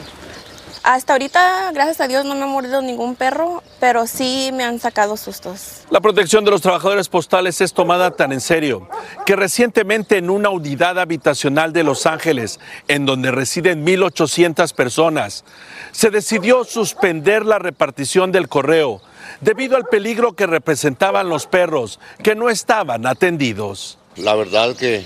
Hasta 0.87 1.15
ahorita, 1.15 1.73
gracias 1.73 2.01
a 2.01 2.07
Dios, 2.07 2.25
no 2.25 2.37
me 2.37 2.43
ha 2.43 2.47
mordido 2.47 2.81
ningún 2.81 3.17
perro, 3.17 3.65
pero 3.81 4.07
sí 4.07 4.51
me 4.55 4.63
han 4.63 4.79
sacado 4.79 5.17
sustos. 5.17 5.81
La 5.91 6.01
protección 6.01 6.45
de 6.45 6.53
los 6.53 6.63
trabajadores 6.63 7.09
postales 7.09 7.61
es 7.61 7.73
tomada 7.73 8.13
tan 8.13 8.33
en 8.33 8.41
serio 8.41 8.89
que 9.25 9.35
recientemente 9.35 10.17
en 10.17 10.31
una 10.31 10.49
unidad 10.51 11.01
habitacional 11.01 11.73
de 11.73 11.83
Los 11.83 12.07
Ángeles, 12.07 12.61
en 12.87 13.05
donde 13.05 13.33
residen 13.33 13.85
1.800 13.85 14.73
personas, 14.75 15.45
se 15.91 16.11
decidió 16.11 16.63
suspender 16.63 17.45
la 17.45 17.59
repartición 17.59 18.31
del 18.31 18.49
correo 18.49 19.03
debido 19.41 19.77
al 19.77 19.87
peligro 19.87 20.35
que 20.35 20.47
representaban 20.47 21.29
los 21.29 21.49
perros 21.49 21.99
que 22.23 22.37
no 22.37 22.49
estaban 22.49 23.07
atendidos. 23.09 23.99
La 24.15 24.37
verdad 24.37 24.77
que 24.77 25.05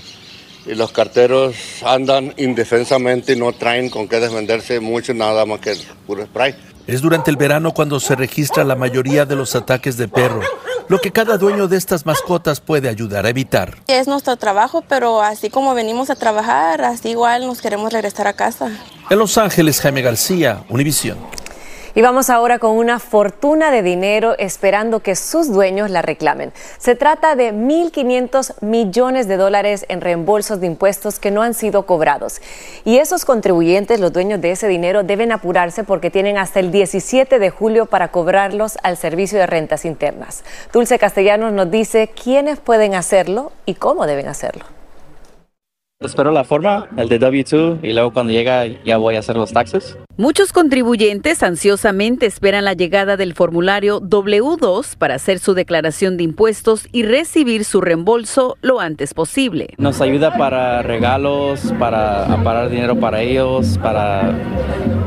y 0.65 0.75
los 0.75 0.91
carteros 0.91 1.55
andan 1.85 2.33
indefensamente 2.37 3.33
y 3.33 3.35
no 3.35 3.51
traen 3.53 3.89
con 3.89 4.07
qué 4.07 4.19
defenderse 4.19 4.79
mucho 4.79 5.13
nada 5.13 5.45
más 5.45 5.59
que 5.59 5.75
puro 6.05 6.25
spray. 6.25 6.55
Es 6.87 7.01
durante 7.01 7.31
el 7.31 7.37
verano 7.37 7.73
cuando 7.73 7.99
se 7.99 8.15
registra 8.15 8.63
la 8.63 8.75
mayoría 8.75 9.25
de 9.25 9.35
los 9.35 9.55
ataques 9.55 9.97
de 9.97 10.07
perro, 10.07 10.41
lo 10.87 10.99
que 10.99 11.11
cada 11.11 11.37
dueño 11.37 11.67
de 11.67 11.77
estas 11.77 12.05
mascotas 12.05 12.59
puede 12.59 12.89
ayudar 12.89 13.25
a 13.25 13.29
evitar. 13.29 13.77
Es 13.87 14.07
nuestro 14.07 14.35
trabajo, 14.35 14.83
pero 14.87 15.21
así 15.21 15.49
como 15.49 15.73
venimos 15.73 16.09
a 16.09 16.15
trabajar, 16.15 16.83
así 16.83 17.09
igual 17.09 17.47
nos 17.47 17.61
queremos 17.61 17.93
regresar 17.93 18.27
a 18.27 18.33
casa. 18.33 18.71
En 19.09 19.19
Los 19.19 19.37
Ángeles, 19.37 19.79
Jaime 19.79 20.01
García, 20.01 20.63
Univisión. 20.69 21.17
Y 21.93 22.01
vamos 22.01 22.29
ahora 22.29 22.57
con 22.57 22.77
una 22.77 22.99
fortuna 22.99 23.69
de 23.69 23.81
dinero 23.81 24.35
esperando 24.37 25.01
que 25.01 25.15
sus 25.15 25.51
dueños 25.51 25.89
la 25.89 26.01
reclamen. 26.01 26.53
Se 26.77 26.95
trata 26.95 27.35
de 27.35 27.53
1.500 27.53 28.61
millones 28.61 29.27
de 29.27 29.35
dólares 29.35 29.85
en 29.89 29.99
reembolsos 29.99 30.61
de 30.61 30.67
impuestos 30.67 31.19
que 31.19 31.31
no 31.31 31.41
han 31.41 31.53
sido 31.53 31.85
cobrados. 31.85 32.41
Y 32.85 32.97
esos 32.97 33.25
contribuyentes, 33.25 33.99
los 33.99 34.13
dueños 34.13 34.39
de 34.39 34.51
ese 34.51 34.69
dinero, 34.69 35.03
deben 35.03 35.33
apurarse 35.33 35.83
porque 35.83 36.09
tienen 36.09 36.37
hasta 36.37 36.61
el 36.61 36.71
17 36.71 37.39
de 37.39 37.49
julio 37.49 37.87
para 37.87 38.07
cobrarlos 38.09 38.77
al 38.83 38.95
Servicio 38.95 39.37
de 39.37 39.47
Rentas 39.47 39.83
Internas. 39.83 40.43
Dulce 40.71 40.97
Castellanos 40.97 41.51
nos 41.51 41.69
dice 41.69 42.09
quiénes 42.09 42.59
pueden 42.59 42.95
hacerlo 42.95 43.51
y 43.65 43.75
cómo 43.75 44.07
deben 44.07 44.27
hacerlo. 44.27 44.80
Espero 46.01 46.31
la 46.31 46.43
forma, 46.43 46.87
el 46.97 47.09
de 47.09 47.19
W2, 47.19 47.79
y 47.83 47.93
luego 47.93 48.11
cuando 48.11 48.33
llega 48.33 48.65
ya 48.83 48.97
voy 48.97 49.17
a 49.17 49.19
hacer 49.19 49.35
los 49.35 49.53
taxes. 49.53 49.99
Muchos 50.17 50.51
contribuyentes 50.51 51.41
ansiosamente 51.43 52.25
esperan 52.25 52.65
la 52.65 52.73
llegada 52.73 53.17
del 53.17 53.33
formulario 53.33 54.01
W2 54.01 54.97
para 54.97 55.15
hacer 55.15 55.39
su 55.39 55.53
declaración 55.53 56.17
de 56.17 56.23
impuestos 56.23 56.87
y 56.91 57.03
recibir 57.03 57.65
su 57.65 57.81
reembolso 57.81 58.57
lo 58.61 58.79
antes 58.79 59.13
posible. 59.13 59.75
Nos 59.77 60.01
ayuda 60.01 60.35
para 60.37 60.81
regalos, 60.81 61.73
para 61.79 62.25
parar 62.43 62.69
dinero 62.69 62.99
para 62.99 63.21
ellos, 63.21 63.77
para, 63.81 64.33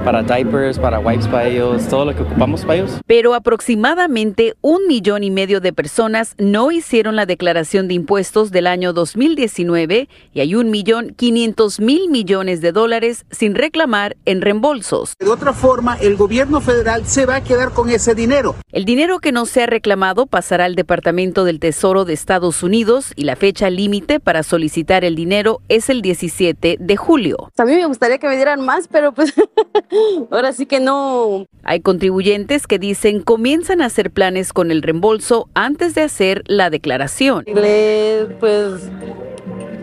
para 0.04 0.22
diapers, 0.22 0.78
para 0.78 1.00
wipes 1.00 1.28
para 1.28 1.48
ellos, 1.48 1.86
todo 1.88 2.04
lo 2.04 2.14
que 2.14 2.22
ocupamos 2.22 2.62
para 2.62 2.76
ellos. 2.76 3.00
Pero 3.06 3.34
aproximadamente 3.34 4.54
un 4.62 4.86
millón 4.86 5.24
y 5.24 5.30
medio 5.30 5.60
de 5.60 5.72
personas 5.72 6.34
no 6.38 6.70
hicieron 6.70 7.14
la 7.16 7.26
declaración 7.26 7.88
de 7.88 7.94
impuestos 7.94 8.52
del 8.52 8.66
año 8.66 8.92
2019 8.92 10.08
y 10.32 10.40
hay 10.40 10.54
un 10.54 10.70
millón 10.70 10.83
quinientos 11.16 11.80
mil 11.80 12.08
millones 12.08 12.60
de 12.60 12.72
dólares 12.72 13.24
sin 13.30 13.54
reclamar 13.54 14.16
en 14.24 14.40
reembolsos. 14.40 15.14
De 15.18 15.28
otra 15.28 15.52
forma, 15.52 15.96
el 15.96 16.16
gobierno 16.16 16.60
federal 16.60 17.06
se 17.06 17.26
va 17.26 17.36
a 17.36 17.40
quedar 17.42 17.72
con 17.72 17.90
ese 17.90 18.14
dinero. 18.14 18.54
El 18.72 18.84
dinero 18.84 19.18
que 19.18 19.32
no 19.32 19.46
se 19.46 19.62
ha 19.62 19.66
reclamado 19.66 20.26
pasará 20.26 20.66
al 20.66 20.74
Departamento 20.74 21.44
del 21.44 21.60
Tesoro 21.60 22.04
de 22.04 22.12
Estados 22.12 22.62
Unidos 22.62 23.12
y 23.16 23.24
la 23.24 23.36
fecha 23.36 23.70
límite 23.70 24.20
para 24.20 24.42
solicitar 24.42 25.04
el 25.04 25.14
dinero 25.14 25.60
es 25.68 25.90
el 25.90 26.02
17 26.02 26.76
de 26.78 26.96
julio. 26.96 27.50
A 27.56 27.64
mí 27.64 27.74
me 27.74 27.86
gustaría 27.86 28.18
que 28.18 28.28
me 28.28 28.36
dieran 28.36 28.60
más, 28.60 28.88
pero 28.88 29.12
pues 29.12 29.32
ahora 30.30 30.52
sí 30.52 30.66
que 30.66 30.80
no. 30.80 31.46
Hay 31.62 31.80
contribuyentes 31.80 32.66
que 32.66 32.78
dicen 32.78 33.22
comienzan 33.22 33.80
a 33.80 33.86
hacer 33.86 34.10
planes 34.10 34.52
con 34.52 34.70
el 34.70 34.82
reembolso 34.82 35.48
antes 35.54 35.94
de 35.94 36.02
hacer 36.02 36.42
la 36.46 36.70
declaración. 36.70 37.44
Pues 37.44 38.82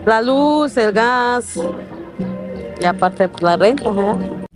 la 0.04 0.22
luz, 0.22 0.76
el 0.76 0.92
gas 0.92 1.58
y 2.80 2.84
aparte 2.84 3.28
pues, 3.28 3.42
la 3.42 3.56
renta. 3.56 3.90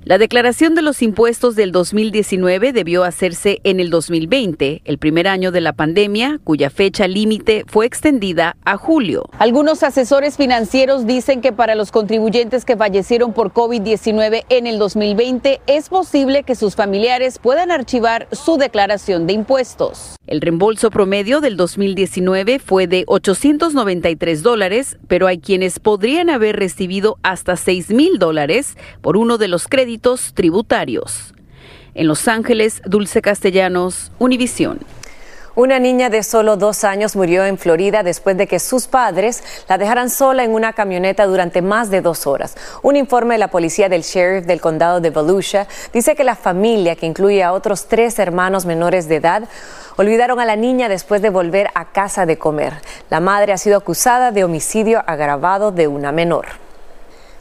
La 0.08 0.18
declaración 0.18 0.76
de 0.76 0.82
los 0.82 1.02
impuestos 1.02 1.56
del 1.56 1.72
2019 1.72 2.72
debió 2.72 3.02
hacerse 3.02 3.60
en 3.64 3.80
el 3.80 3.90
2020, 3.90 4.82
el 4.84 4.98
primer 4.98 5.26
año 5.26 5.50
de 5.50 5.60
la 5.60 5.72
pandemia, 5.72 6.38
cuya 6.44 6.70
fecha 6.70 7.08
límite 7.08 7.64
fue 7.66 7.86
extendida 7.86 8.56
a 8.64 8.76
julio. 8.76 9.28
Algunos 9.40 9.82
asesores 9.82 10.36
financieros 10.36 11.08
dicen 11.08 11.40
que 11.40 11.50
para 11.50 11.74
los 11.74 11.90
contribuyentes 11.90 12.64
que 12.64 12.76
fallecieron 12.76 13.32
por 13.32 13.52
COVID-19 13.52 14.44
en 14.48 14.68
el 14.68 14.78
2020 14.78 15.60
es 15.66 15.88
posible 15.88 16.44
que 16.44 16.54
sus 16.54 16.76
familiares 16.76 17.40
puedan 17.40 17.72
archivar 17.72 18.28
su 18.30 18.58
declaración 18.58 19.26
de 19.26 19.32
impuestos. 19.32 20.14
El 20.28 20.40
reembolso 20.40 20.90
promedio 20.90 21.40
del 21.40 21.56
2019 21.56 22.60
fue 22.60 22.86
de 22.86 23.04
893 23.08 24.42
dólares, 24.42 24.98
pero 25.08 25.26
hay 25.26 25.38
quienes 25.38 25.80
podrían 25.80 26.30
haber 26.30 26.56
recibido 26.56 27.16
hasta 27.22 27.56
6 27.56 27.90
mil 27.90 28.18
dólares 28.18 28.76
por 29.02 29.16
uno 29.16 29.38
de 29.38 29.48
los 29.48 29.66
créditos 29.66 29.95
tributarios. 30.34 31.34
En 31.94 32.06
Los 32.06 32.28
Ángeles, 32.28 32.82
Dulce 32.84 33.22
Castellanos, 33.22 34.12
Univisión. 34.18 34.80
Una 35.54 35.78
niña 35.78 36.10
de 36.10 36.22
solo 36.22 36.58
dos 36.58 36.84
años 36.84 37.16
murió 37.16 37.46
en 37.46 37.56
Florida 37.56 38.02
después 38.02 38.36
de 38.36 38.46
que 38.46 38.58
sus 38.58 38.88
padres 38.88 39.42
la 39.70 39.78
dejaran 39.78 40.10
sola 40.10 40.44
en 40.44 40.50
una 40.50 40.74
camioneta 40.74 41.24
durante 41.24 41.62
más 41.62 41.88
de 41.88 42.02
dos 42.02 42.26
horas. 42.26 42.54
Un 42.82 42.94
informe 42.94 43.36
de 43.36 43.38
la 43.38 43.48
policía 43.48 43.88
del 43.88 44.02
sheriff 44.02 44.44
del 44.44 44.60
condado 44.60 45.00
de 45.00 45.08
Volusia 45.08 45.66
dice 45.94 46.14
que 46.14 46.24
la 46.24 46.36
familia, 46.36 46.94
que 46.94 47.06
incluye 47.06 47.42
a 47.42 47.54
otros 47.54 47.86
tres 47.86 48.18
hermanos 48.18 48.66
menores 48.66 49.08
de 49.08 49.16
edad, 49.16 49.48
olvidaron 49.96 50.40
a 50.40 50.44
la 50.44 50.56
niña 50.56 50.90
después 50.90 51.22
de 51.22 51.30
volver 51.30 51.68
a 51.74 51.86
casa 51.86 52.26
de 52.26 52.36
comer. 52.36 52.74
La 53.08 53.20
madre 53.20 53.54
ha 53.54 53.56
sido 53.56 53.78
acusada 53.78 54.32
de 54.32 54.44
homicidio 54.44 55.02
agravado 55.06 55.72
de 55.72 55.88
una 55.88 56.12
menor. 56.12 56.65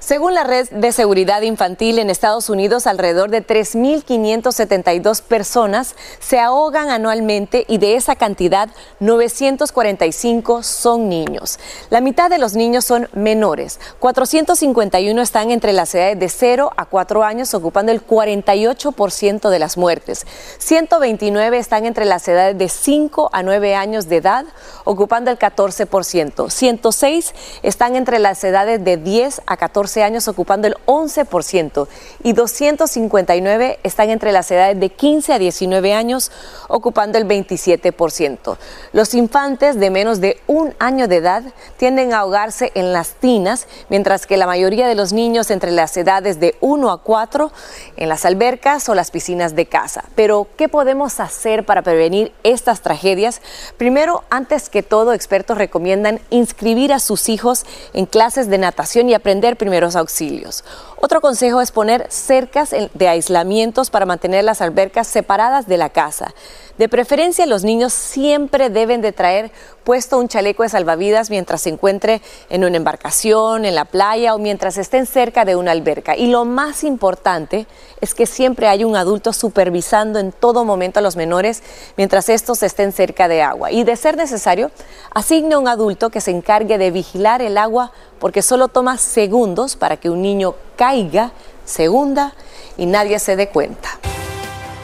Según 0.05 0.35
la 0.35 0.43
red 0.43 0.69
de 0.69 0.91
seguridad 0.91 1.41
infantil 1.41 1.97
en 1.97 2.11
Estados 2.11 2.51
Unidos, 2.51 2.85
alrededor 2.85 3.31
de 3.31 3.43
3.572 3.43 5.23
personas 5.23 5.95
se 6.19 6.39
ahogan 6.39 6.91
anualmente 6.91 7.65
y 7.67 7.79
de 7.79 7.95
esa 7.95 8.15
cantidad, 8.15 8.69
945 8.99 10.61
son 10.61 11.09
niños. 11.09 11.57
La 11.89 12.01
mitad 12.01 12.29
de 12.29 12.37
los 12.37 12.53
niños 12.53 12.85
son 12.85 13.09
menores. 13.13 13.79
451 13.97 15.19
están 15.23 15.49
entre 15.49 15.73
las 15.73 15.95
edades 15.95 16.19
de 16.19 16.29
0 16.29 16.69
a 16.77 16.85
4 16.85 17.23
años, 17.23 17.55
ocupando 17.55 17.91
el 17.91 18.05
48% 18.05 19.49
de 19.49 19.57
las 19.57 19.75
muertes. 19.75 20.27
129 20.59 21.57
están 21.57 21.87
entre 21.87 22.05
las 22.05 22.27
edades 22.27 22.55
de 22.59 22.69
5 22.69 23.31
a 23.33 23.41
9 23.41 23.73
años 23.73 24.07
de 24.07 24.17
edad, 24.17 24.45
ocupando 24.83 25.31
el 25.31 25.39
14%. 25.39 26.51
106 26.51 27.33
están 27.63 27.95
entre 27.95 28.19
las 28.19 28.43
edades 28.43 28.83
de 28.83 28.97
10 28.97 29.41
a 29.47 29.57
14 29.57 29.94
años 30.03 30.27
ocupando 30.27 30.67
el 30.67 30.75
11% 30.85 31.87
y 32.23 32.33
259 32.33 33.79
están 33.83 34.09
entre 34.09 34.31
las 34.31 34.49
edades 34.51 34.79
de 34.79 34.89
15 34.89 35.33
a 35.33 35.39
19 35.39 35.93
años 35.93 36.31
ocupando 36.67 37.17
el 37.17 37.27
27%. 37.27 38.57
Los 38.93 39.13
infantes 39.13 39.79
de 39.79 39.89
menos 39.89 40.21
de 40.21 40.39
un 40.47 40.73
año 40.79 41.07
de 41.07 41.17
edad 41.17 41.43
tienden 41.77 42.13
a 42.13 42.19
ahogarse 42.19 42.71
en 42.75 42.93
las 42.93 43.13
tinas, 43.13 43.67
mientras 43.89 44.25
que 44.25 44.37
la 44.37 44.47
mayoría 44.47 44.87
de 44.87 44.95
los 44.95 45.13
niños 45.13 45.51
entre 45.51 45.71
las 45.71 45.95
edades 45.97 46.39
de 46.39 46.55
1 46.61 46.91
a 46.91 47.01
4 47.01 47.51
en 47.97 48.09
las 48.09 48.25
albercas 48.25 48.87
o 48.89 48.95
las 48.95 49.11
piscinas 49.11 49.55
de 49.55 49.65
casa. 49.65 50.05
Pero, 50.15 50.47
¿qué 50.57 50.69
podemos 50.69 51.19
hacer 51.19 51.65
para 51.65 51.81
prevenir 51.81 52.33
estas 52.43 52.81
tragedias? 52.81 53.41
Primero, 53.77 54.23
antes 54.29 54.69
que 54.69 54.83
todo, 54.83 55.13
expertos 55.13 55.57
recomiendan 55.57 56.19
inscribir 56.29 56.93
a 56.93 56.99
sus 56.99 57.29
hijos 57.29 57.65
en 57.93 58.05
clases 58.05 58.49
de 58.49 58.57
natación 58.57 59.09
y 59.09 59.13
aprender 59.13 59.57
primero 59.57 59.84
auxilios. 59.93 60.63
Otro 60.99 61.21
consejo 61.21 61.61
es 61.61 61.71
poner 61.71 62.07
cercas 62.09 62.73
de 62.93 63.07
aislamientos 63.07 63.91
para 63.91 64.07
mantener 64.07 64.43
las 64.43 64.61
albercas 64.61 65.07
separadas 65.07 65.67
de 65.67 65.77
la 65.77 65.89
casa. 65.89 66.33
De 66.77 66.89
preferencia, 66.89 67.45
los 67.45 67.63
niños 67.63 67.93
siempre 67.93 68.69
deben 68.69 68.99
de 68.99 69.13
traer 69.13 69.49
puesto 69.85 70.17
un 70.17 70.27
chaleco 70.27 70.63
de 70.63 70.67
salvavidas 70.67 71.29
mientras 71.29 71.61
se 71.61 71.69
encuentre 71.69 72.21
en 72.49 72.65
una 72.65 72.75
embarcación, 72.75 73.63
en 73.63 73.75
la 73.75 73.85
playa 73.85 74.35
o 74.35 74.39
mientras 74.39 74.77
estén 74.77 75.05
cerca 75.05 75.45
de 75.45 75.55
una 75.55 75.71
alberca. 75.71 76.17
Y 76.17 76.27
lo 76.27 76.43
más 76.43 76.83
importante 76.83 77.65
es 78.01 78.13
que 78.13 78.25
siempre 78.25 78.67
hay 78.67 78.83
un 78.83 78.97
adulto 78.97 79.31
supervisando 79.31 80.19
en 80.19 80.33
todo 80.33 80.65
momento 80.65 80.99
a 80.99 81.01
los 81.01 81.15
menores 81.15 81.63
mientras 81.95 82.27
estos 82.27 82.61
estén 82.61 82.91
cerca 82.91 83.29
de 83.29 83.41
agua. 83.41 83.71
Y 83.71 83.85
de 83.85 83.95
ser 83.95 84.17
necesario, 84.17 84.69
asigne 85.13 85.55
un 85.55 85.69
adulto 85.69 86.09
que 86.09 86.19
se 86.19 86.31
encargue 86.31 86.77
de 86.77 86.91
vigilar 86.91 87.41
el 87.41 87.57
agua 87.57 87.93
porque 88.19 88.41
solo 88.41 88.67
toma 88.67 88.97
segundos 88.97 89.77
para 89.77 89.95
que 89.95 90.09
un 90.09 90.21
niño 90.21 90.55
caiga, 90.75 91.31
segunda 91.63 92.33
y 92.75 92.85
nadie 92.85 93.17
se 93.19 93.37
dé 93.37 93.47
cuenta. 93.47 93.97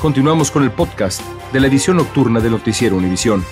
Continuamos 0.02 0.50
con 0.50 0.64
el 0.64 0.72
podcast 0.72 1.22
de 1.52 1.60
la 1.60 1.68
edición 1.68 1.98
nocturna 1.98 2.40
del 2.40 2.52
Noticiero 2.52 2.96
Univisión. 2.96 3.46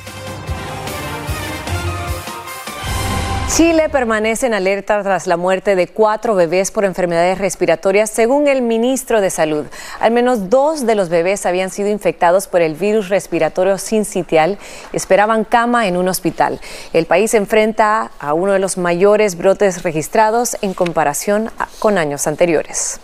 Chile 3.60 3.90
permanece 3.90 4.46
en 4.46 4.54
alerta 4.54 5.04
tras 5.04 5.28
la 5.28 5.36
muerte 5.36 5.76
de 5.76 5.88
cuatro 5.88 6.34
bebés 6.34 6.72
por 6.72 6.86
enfermedades 6.86 7.40
respiratorias, 7.40 8.10
según 8.10 8.48
el 8.48 8.62
ministro 8.62 9.20
de 9.20 9.30
Salud. 9.30 9.66
Al 10.00 10.12
menos 10.12 10.50
dos 10.50 10.86
de 10.86 10.96
los 10.96 11.10
bebés 11.10 11.46
habían 11.46 11.70
sido 11.70 11.90
infectados 11.90 12.48
por 12.48 12.62
el 12.62 12.76
virus 12.76 13.10
respiratorio 13.10 13.78
sincitial 13.78 14.58
y 14.94 14.96
esperaban 14.96 15.44
cama 15.44 15.88
en 15.88 15.98
un 15.98 16.08
hospital. 16.08 16.62
El 16.94 17.06
país 17.06 17.34
enfrenta 17.34 18.12
a 18.20 18.34
uno 18.34 18.54
de 18.54 18.60
los 18.60 18.78
mayores 18.78 19.36
brotes 19.38 19.84
registrados 19.84 20.56
en 20.62 20.74
comparación 20.74 21.52
con 21.80 21.98
años 21.98 22.28
anteriores. 22.28 23.02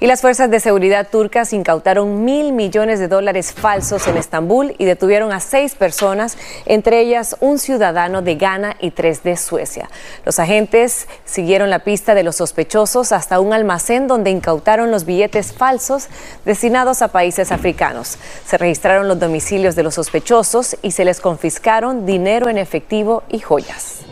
Y 0.00 0.06
las 0.06 0.20
fuerzas 0.20 0.50
de 0.50 0.60
seguridad 0.60 1.08
turcas 1.10 1.52
incautaron 1.52 2.24
mil 2.24 2.52
millones 2.52 2.98
de 2.98 3.08
dólares 3.08 3.52
falsos 3.52 4.06
en 4.06 4.16
Estambul 4.16 4.74
y 4.78 4.84
detuvieron 4.84 5.32
a 5.32 5.40
seis 5.40 5.74
personas, 5.74 6.36
entre 6.66 7.00
ellas 7.00 7.36
un 7.40 7.58
ciudadano 7.58 8.20
de 8.22 8.34
Ghana 8.34 8.76
y 8.80 8.90
tres 8.90 9.22
de 9.22 9.36
Suecia. 9.36 9.88
Los 10.24 10.38
agentes 10.38 11.06
siguieron 11.24 11.70
la 11.70 11.80
pista 11.80 12.14
de 12.14 12.22
los 12.22 12.36
sospechosos 12.36 13.12
hasta 13.12 13.40
un 13.40 13.52
almacén 13.52 14.08
donde 14.08 14.30
incautaron 14.30 14.90
los 14.90 15.04
billetes 15.04 15.52
falsos 15.52 16.08
destinados 16.44 17.02
a 17.02 17.08
países 17.08 17.52
africanos. 17.52 18.18
Se 18.46 18.58
registraron 18.58 19.08
los 19.08 19.18
domicilios 19.18 19.76
de 19.76 19.82
los 19.82 19.94
sospechosos 19.94 20.76
y 20.82 20.90
se 20.90 21.04
les 21.04 21.20
confiscaron 21.20 22.06
dinero 22.06 22.48
en 22.48 22.58
efectivo 22.58 23.22
y 23.28 23.40
joyas. 23.40 24.04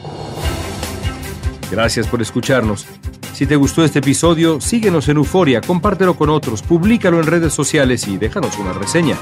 Gracias 1.72 2.06
por 2.06 2.20
escucharnos. 2.20 2.86
Si 3.32 3.46
te 3.46 3.56
gustó 3.56 3.82
este 3.82 4.00
episodio, 4.00 4.60
síguenos 4.60 5.08
en 5.08 5.16
Euforia, 5.16 5.62
compártelo 5.62 6.14
con 6.14 6.28
otros, 6.28 6.60
públicalo 6.60 7.18
en 7.18 7.26
redes 7.26 7.54
sociales 7.54 8.06
y 8.08 8.18
déjanos 8.18 8.58
una 8.58 8.74
reseña. 8.74 9.16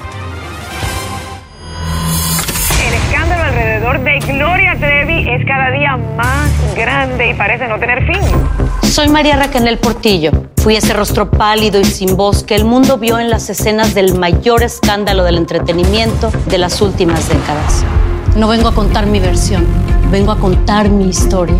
El 2.88 2.94
escándalo 2.94 3.44
alrededor 3.44 4.00
de 4.02 4.18
Gloria 4.32 4.76
Trevi 4.80 5.30
es 5.30 5.46
cada 5.46 5.70
día 5.70 5.96
más 6.16 6.50
grande 6.74 7.30
y 7.30 7.34
parece 7.34 7.68
no 7.68 7.78
tener 7.78 8.04
fin. 8.04 8.20
Soy 8.82 9.08
María 9.08 9.36
Raquel 9.36 9.78
Portillo. 9.78 10.32
Fui 10.56 10.74
ese 10.74 10.92
rostro 10.92 11.30
pálido 11.30 11.78
y 11.78 11.84
sin 11.84 12.16
voz 12.16 12.42
que 12.42 12.56
el 12.56 12.64
mundo 12.64 12.98
vio 12.98 13.20
en 13.20 13.30
las 13.30 13.48
escenas 13.48 13.94
del 13.94 14.18
mayor 14.18 14.64
escándalo 14.64 15.22
del 15.22 15.36
entretenimiento 15.36 16.32
de 16.46 16.58
las 16.58 16.82
últimas 16.82 17.28
décadas. 17.28 17.84
No 18.34 18.48
vengo 18.48 18.66
a 18.66 18.74
contar 18.74 19.06
mi 19.06 19.20
versión, 19.20 19.64
vengo 20.10 20.32
a 20.32 20.36
contar 20.36 20.88
mi 20.88 21.08
historia. 21.08 21.56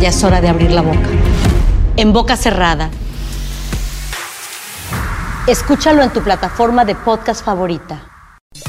Ya 0.00 0.08
es 0.08 0.24
hora 0.24 0.40
de 0.40 0.48
abrir 0.48 0.70
la 0.70 0.80
boca 0.80 1.08
en 1.96 2.14
boca 2.14 2.34
cerrada. 2.34 2.88
Escúchalo 5.46 6.02
en 6.02 6.10
tu 6.10 6.22
plataforma 6.22 6.86
de 6.86 6.94
podcast 6.94 7.44
favorita. 7.44 8.09